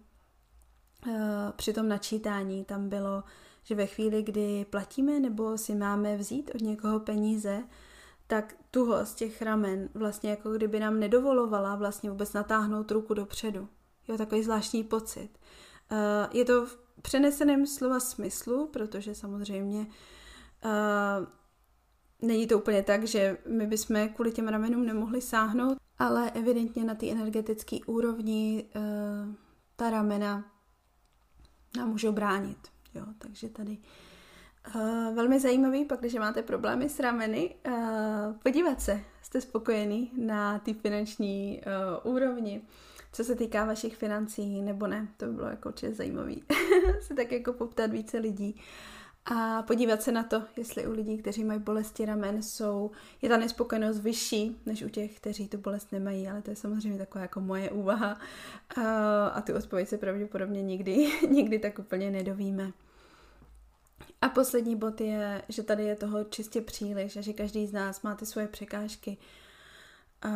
Uh, 1.06 1.14
při 1.56 1.72
tom 1.72 1.88
načítání 1.88 2.64
tam 2.64 2.88
bylo, 2.88 3.24
že 3.62 3.74
ve 3.74 3.86
chvíli, 3.86 4.22
kdy 4.22 4.64
platíme 4.70 5.20
nebo 5.20 5.58
si 5.58 5.74
máme 5.74 6.16
vzít 6.16 6.50
od 6.54 6.60
někoho 6.60 7.00
peníze, 7.00 7.62
tak 8.26 8.54
tuhost 8.70 9.18
těch 9.18 9.42
ramen 9.42 9.88
vlastně 9.94 10.30
jako 10.30 10.52
kdyby 10.52 10.80
nám 10.80 11.00
nedovolovala 11.00 11.76
vlastně 11.76 12.10
vůbec 12.10 12.32
natáhnout 12.32 12.90
ruku 12.90 13.14
dopředu. 13.14 13.68
Jo, 14.08 14.18
takový 14.18 14.42
zvláštní 14.42 14.84
pocit. 14.84 15.28
Uh, 15.92 15.98
je 16.32 16.44
to 16.44 16.66
v 16.66 16.78
přeneseném 17.02 17.66
slova 17.66 18.00
smyslu, 18.00 18.66
protože 18.66 19.14
samozřejmě 19.14 19.86
uh, 20.64 21.26
není 22.22 22.46
to 22.46 22.58
úplně 22.58 22.82
tak, 22.82 23.04
že 23.04 23.38
my 23.48 23.66
bychom 23.66 24.08
kvůli 24.08 24.32
těm 24.32 24.48
ramenům 24.48 24.86
nemohli 24.86 25.20
sáhnout, 25.20 25.78
ale 25.98 26.30
evidentně 26.30 26.84
na 26.84 26.94
té 26.94 27.10
energetické 27.10 27.76
úrovni 27.86 28.64
uh, 28.76 29.34
ta 29.76 29.90
ramena 29.90 30.44
nám 31.76 31.88
můžou 31.88 32.12
bránit. 32.12 32.58
Jo, 32.94 33.04
takže 33.18 33.48
tady 33.48 33.78
uh, 34.74 35.14
velmi 35.14 35.40
zajímavý, 35.40 35.84
pak 35.84 36.00
když 36.00 36.14
máte 36.14 36.42
problémy 36.42 36.88
s 36.88 37.00
rameny, 37.00 37.54
uh, 37.66 38.36
podívat 38.42 38.82
se, 38.82 39.00
jste 39.22 39.40
spokojený 39.40 40.12
na 40.16 40.58
té 40.58 40.74
finanční 40.74 41.62
uh, 42.04 42.12
úrovni 42.14 42.62
co 43.12 43.24
se 43.24 43.34
týká 43.34 43.64
vašich 43.64 43.96
financí, 43.96 44.62
nebo 44.62 44.86
ne, 44.86 45.08
to 45.16 45.26
by 45.26 45.32
bylo 45.32 45.48
jako 45.48 45.68
určitě 45.68 45.94
zajímavé 45.94 46.34
se 47.00 47.14
tak 47.14 47.32
jako 47.32 47.52
poptat 47.52 47.90
více 47.90 48.18
lidí 48.18 48.60
a 49.30 49.62
podívat 49.62 50.02
se 50.02 50.12
na 50.12 50.22
to, 50.22 50.42
jestli 50.56 50.86
u 50.86 50.92
lidí, 50.92 51.18
kteří 51.18 51.44
mají 51.44 51.60
bolesti 51.60 52.04
ramen, 52.04 52.42
jsou, 52.42 52.90
je 53.22 53.28
ta 53.28 53.36
nespokojenost 53.36 54.00
vyšší 54.00 54.60
než 54.66 54.82
u 54.82 54.88
těch, 54.88 55.16
kteří 55.16 55.48
tu 55.48 55.58
bolest 55.58 55.92
nemají, 55.92 56.28
ale 56.28 56.42
to 56.42 56.50
je 56.50 56.56
samozřejmě 56.56 56.98
taková 56.98 57.22
jako 57.22 57.40
moje 57.40 57.70
úvaha 57.70 58.20
a, 58.76 59.26
a 59.26 59.40
tu 59.40 59.54
odpověď 59.54 59.88
se 59.88 59.98
pravděpodobně 59.98 60.62
nikdy, 60.62 61.12
nikdy 61.30 61.58
tak 61.58 61.78
úplně 61.78 62.10
nedovíme. 62.10 62.72
A 64.22 64.28
poslední 64.28 64.76
bod 64.76 65.00
je, 65.00 65.42
že 65.48 65.62
tady 65.62 65.84
je 65.84 65.96
toho 65.96 66.24
čistě 66.24 66.60
příliš 66.60 67.16
a 67.16 67.20
že 67.20 67.32
každý 67.32 67.66
z 67.66 67.72
nás 67.72 68.02
má 68.02 68.14
ty 68.14 68.26
svoje 68.26 68.48
překážky. 68.48 69.16
A 70.22 70.28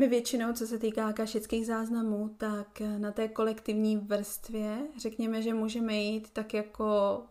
my 0.00 0.08
většinou, 0.08 0.52
co 0.52 0.66
se 0.66 0.78
týká 0.78 1.12
kašických 1.12 1.66
záznamů, 1.66 2.28
tak 2.38 2.82
na 2.98 3.12
té 3.12 3.28
kolektivní 3.28 3.96
vrstvě, 3.96 4.78
řekněme, 4.98 5.42
že 5.42 5.54
můžeme 5.54 5.94
jít 5.94 6.30
tak 6.30 6.54
jako 6.54 7.22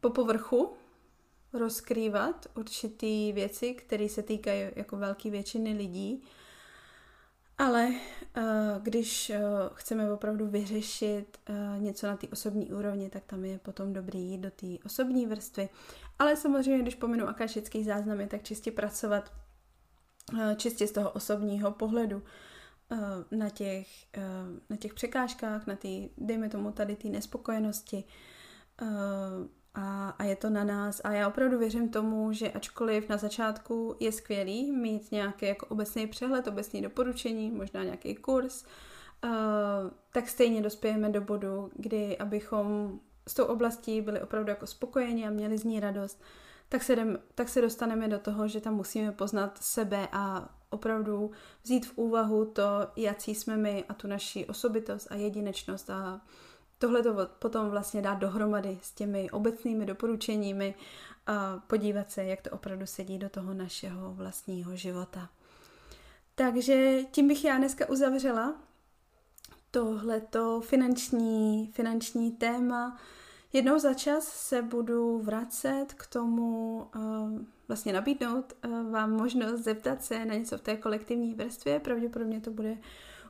po 0.00 0.10
povrchu, 0.10 0.72
rozkrývat 1.52 2.46
určitý 2.56 3.32
věci, 3.32 3.74
které 3.74 4.08
se 4.08 4.22
týkají 4.22 4.66
jako 4.76 4.96
velké 4.96 5.30
většiny 5.30 5.72
lidí. 5.72 6.22
Ale 7.58 7.88
uh, 7.88 8.42
když 8.82 9.30
uh, 9.30 9.36
chceme 9.74 10.12
opravdu 10.12 10.46
vyřešit 10.46 11.38
něco 11.78 12.06
na 12.06 12.16
té 12.16 12.28
osobní 12.28 12.72
úrovni, 12.72 13.10
tak 13.10 13.24
tam 13.24 13.44
je 13.44 13.58
potom 13.58 13.92
dobrý 13.92 14.20
jít 14.20 14.38
do 14.38 14.50
té 14.50 14.66
osobní 14.86 15.26
vrstvy. 15.26 15.68
Ale 16.18 16.36
samozřejmě, 16.36 16.82
když 16.82 16.94
pominu 16.94 17.28
akašický 17.28 17.84
záznamy, 17.84 18.26
tak 18.26 18.42
čistě 18.42 18.70
pracovat 18.70 19.30
Eh, 19.30 19.43
čistě 20.56 20.86
z 20.86 20.92
toho 20.92 21.10
osobního 21.10 21.70
pohledu 21.70 22.22
eh, 22.92 22.96
na 23.36 23.50
těch, 23.50 23.88
eh, 24.16 24.22
na 24.70 24.76
těch 24.76 24.94
překážkách, 24.94 25.66
na 25.66 25.76
ty, 25.76 26.10
dejme 26.18 26.48
tomu 26.48 26.72
tady 26.72 26.96
ty 26.96 27.08
nespokojenosti 27.08 28.04
a, 29.74 30.08
a 30.08 30.24
je 30.24 30.36
to 30.36 30.50
na 30.50 30.64
nás. 30.64 31.00
A 31.04 31.12
já 31.12 31.28
opravdu 31.28 31.58
věřím 31.58 31.88
tomu, 31.88 32.32
že 32.32 32.52
ačkoliv 32.52 33.08
na 33.08 33.16
začátku 33.16 33.96
je 34.00 34.12
skvělý 34.12 34.72
mít 34.72 35.12
nějaký 35.12 35.46
jako 35.46 35.66
obecný 35.66 36.06
přehled, 36.06 36.46
obecný 36.46 36.82
doporučení, 36.82 37.50
možná 37.50 37.84
nějaký 37.84 38.14
kurz, 38.14 38.64
tak 40.12 40.28
stejně 40.28 40.62
dospějeme 40.62 41.10
do 41.10 41.20
bodu, 41.20 41.70
kdy 41.76 42.18
abychom 42.18 42.98
s 43.28 43.34
tou 43.34 43.44
oblastí 43.44 44.00
byli 44.00 44.20
opravdu 44.20 44.50
jako 44.50 44.66
spokojeni 44.66 45.26
a 45.26 45.30
měli 45.30 45.58
z 45.58 45.64
ní 45.64 45.80
radost, 45.80 46.22
tak 46.74 46.82
se, 46.82 46.92
jdem, 46.92 47.18
tak 47.34 47.48
se 47.48 47.60
dostaneme 47.60 48.08
do 48.08 48.18
toho, 48.18 48.48
že 48.48 48.60
tam 48.60 48.74
musíme 48.74 49.12
poznat 49.12 49.58
sebe 49.62 50.08
a 50.12 50.48
opravdu 50.70 51.30
vzít 51.62 51.86
v 51.86 51.98
úvahu 51.98 52.44
to, 52.44 52.62
jaký 52.96 53.34
jsme 53.34 53.56
my 53.56 53.84
a 53.88 53.94
tu 53.94 54.06
naši 54.06 54.46
osobitost 54.46 55.06
a 55.10 55.14
jedinečnost 55.14 55.90
a 55.90 56.20
tohle 56.78 57.02
to 57.02 57.28
potom 57.38 57.70
vlastně 57.70 58.02
dát 58.02 58.14
dohromady 58.14 58.78
s 58.82 58.92
těmi 58.92 59.30
obecnými 59.30 59.86
doporučeními 59.86 60.74
a 61.26 61.62
podívat 61.66 62.10
se, 62.10 62.24
jak 62.24 62.42
to 62.42 62.50
opravdu 62.50 62.86
sedí 62.86 63.18
do 63.18 63.28
toho 63.28 63.54
našeho 63.54 64.14
vlastního 64.14 64.76
života. 64.76 65.28
Takže 66.34 67.02
tím 67.10 67.28
bych 67.28 67.44
já 67.44 67.58
dneska 67.58 67.88
uzavřela 67.88 68.54
tohleto 69.70 70.60
finanční, 70.60 71.70
finanční 71.72 72.32
téma. 72.32 72.98
Jednou 73.54 73.78
za 73.78 73.94
čas 73.94 74.24
se 74.24 74.62
budu 74.62 75.18
vracet 75.18 75.86
k 75.96 76.06
tomu, 76.06 76.76
uh, 76.96 77.40
vlastně 77.68 77.92
nabídnout 77.92 78.52
uh, 78.64 78.90
vám 78.90 79.12
možnost 79.12 79.60
zeptat 79.60 80.04
se 80.04 80.24
na 80.24 80.34
něco 80.34 80.58
v 80.58 80.60
té 80.60 80.76
kolektivní 80.76 81.34
vrstvě. 81.34 81.80
Pravděpodobně 81.80 82.40
to 82.40 82.50
bude 82.50 82.78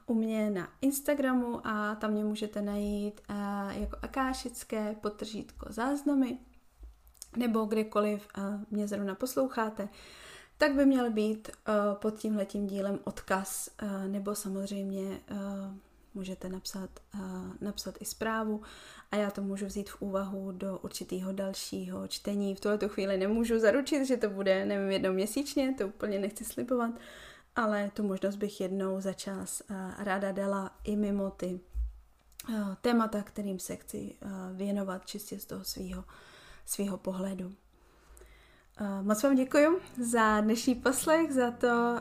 u 0.07 0.15
mě 0.15 0.51
na 0.51 0.69
Instagramu 0.81 1.67
a 1.67 1.95
tam 1.95 2.11
mě 2.11 2.25
můžete 2.25 2.63
najít 2.63 3.21
uh, 3.31 3.37
jako 3.81 3.97
akášické 4.03 4.97
potržítko 5.01 5.67
záznamy 5.73 6.39
nebo 7.37 7.65
kdekoliv 7.65 8.29
mě 8.71 8.89
zrovna 8.89 9.15
posloucháte, 9.15 9.89
tak 10.59 10.75
by 10.75 10.87
měl 10.87 11.11
být 11.11 11.51
pod 11.95 12.15
tímhletím 12.19 12.67
dílem 12.67 12.99
odkaz 13.05 13.71
nebo 14.07 14.35
samozřejmě 14.35 15.21
můžete 16.15 16.49
napsat, 16.49 16.91
uh, 17.15 17.21
napsat 17.61 17.95
i 18.01 18.05
zprávu 18.05 18.63
a 19.11 19.17
já 19.17 19.31
to 19.31 19.43
můžu 19.43 19.67
vzít 19.67 19.91
v 19.91 20.03
úvahu 20.03 20.53
do 20.53 20.79
určitého 20.79 21.33
dalšího 21.33 22.09
čtení. 22.09 22.55
V 22.55 22.61
tuhle 22.61 22.79
chvíli 22.87 23.17
nemůžu 23.17 23.59
zaručit, 23.59 24.07
že 24.07 24.17
to 24.17 24.31
bude, 24.31 24.65
nevím, 24.67 24.91
jednou 24.91 25.13
měsíčně, 25.13 25.75
to 25.79 25.89
úplně 25.89 26.19
nechci 26.19 26.45
slibovat, 26.45 26.91
ale 27.57 27.91
tu 27.95 28.03
možnost 28.03 28.37
bych 28.37 28.61
jednou 28.61 29.01
za 29.01 29.13
čas 29.13 29.63
uh, 29.71 29.77
ráda 29.99 30.33
dala 30.33 30.71
i 30.85 30.97
mimo 30.97 31.31
ty 31.31 31.61
uh, 32.49 32.75
témata, 32.81 33.23
kterým 33.23 33.59
se 33.59 33.77
chci 33.77 34.15
věnovat 34.55 35.07
čistě 35.07 35.39
z 35.39 35.47
toho 35.47 35.65
svého 35.65 36.05
svého 36.67 36.97
pohledu. 36.97 37.53
Moc 39.03 39.23
vám 39.23 39.35
děkuji 39.35 39.81
za 40.03 40.41
dnešní 40.41 40.75
poslech, 40.75 41.33
za 41.33 41.51
to, 41.51 42.01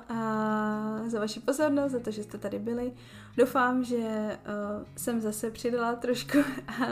za 1.07 1.19
vaši 1.19 1.39
pozornost, 1.39 1.91
za 1.91 1.99
to, 1.99 2.11
že 2.11 2.23
jste 2.23 2.37
tady 2.37 2.59
byli. 2.59 2.93
Doufám, 3.37 3.83
že 3.83 3.97
uh, 3.97 4.85
jsem 4.97 5.21
zase 5.21 5.51
přidala 5.51 5.95
trošku, 5.95 6.37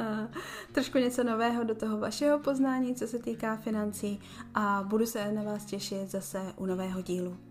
trošku 0.71 0.97
něco 0.97 1.23
nového 1.23 1.63
do 1.63 1.75
toho 1.75 1.97
vašeho 1.97 2.39
poznání, 2.39 2.95
co 2.95 3.07
se 3.07 3.19
týká 3.19 3.55
financí 3.55 4.21
a 4.55 4.83
budu 4.87 5.05
se 5.05 5.31
na 5.31 5.43
vás 5.43 5.65
těšit 5.65 6.11
zase 6.11 6.53
u 6.55 6.65
nového 6.65 7.01
dílu. 7.01 7.50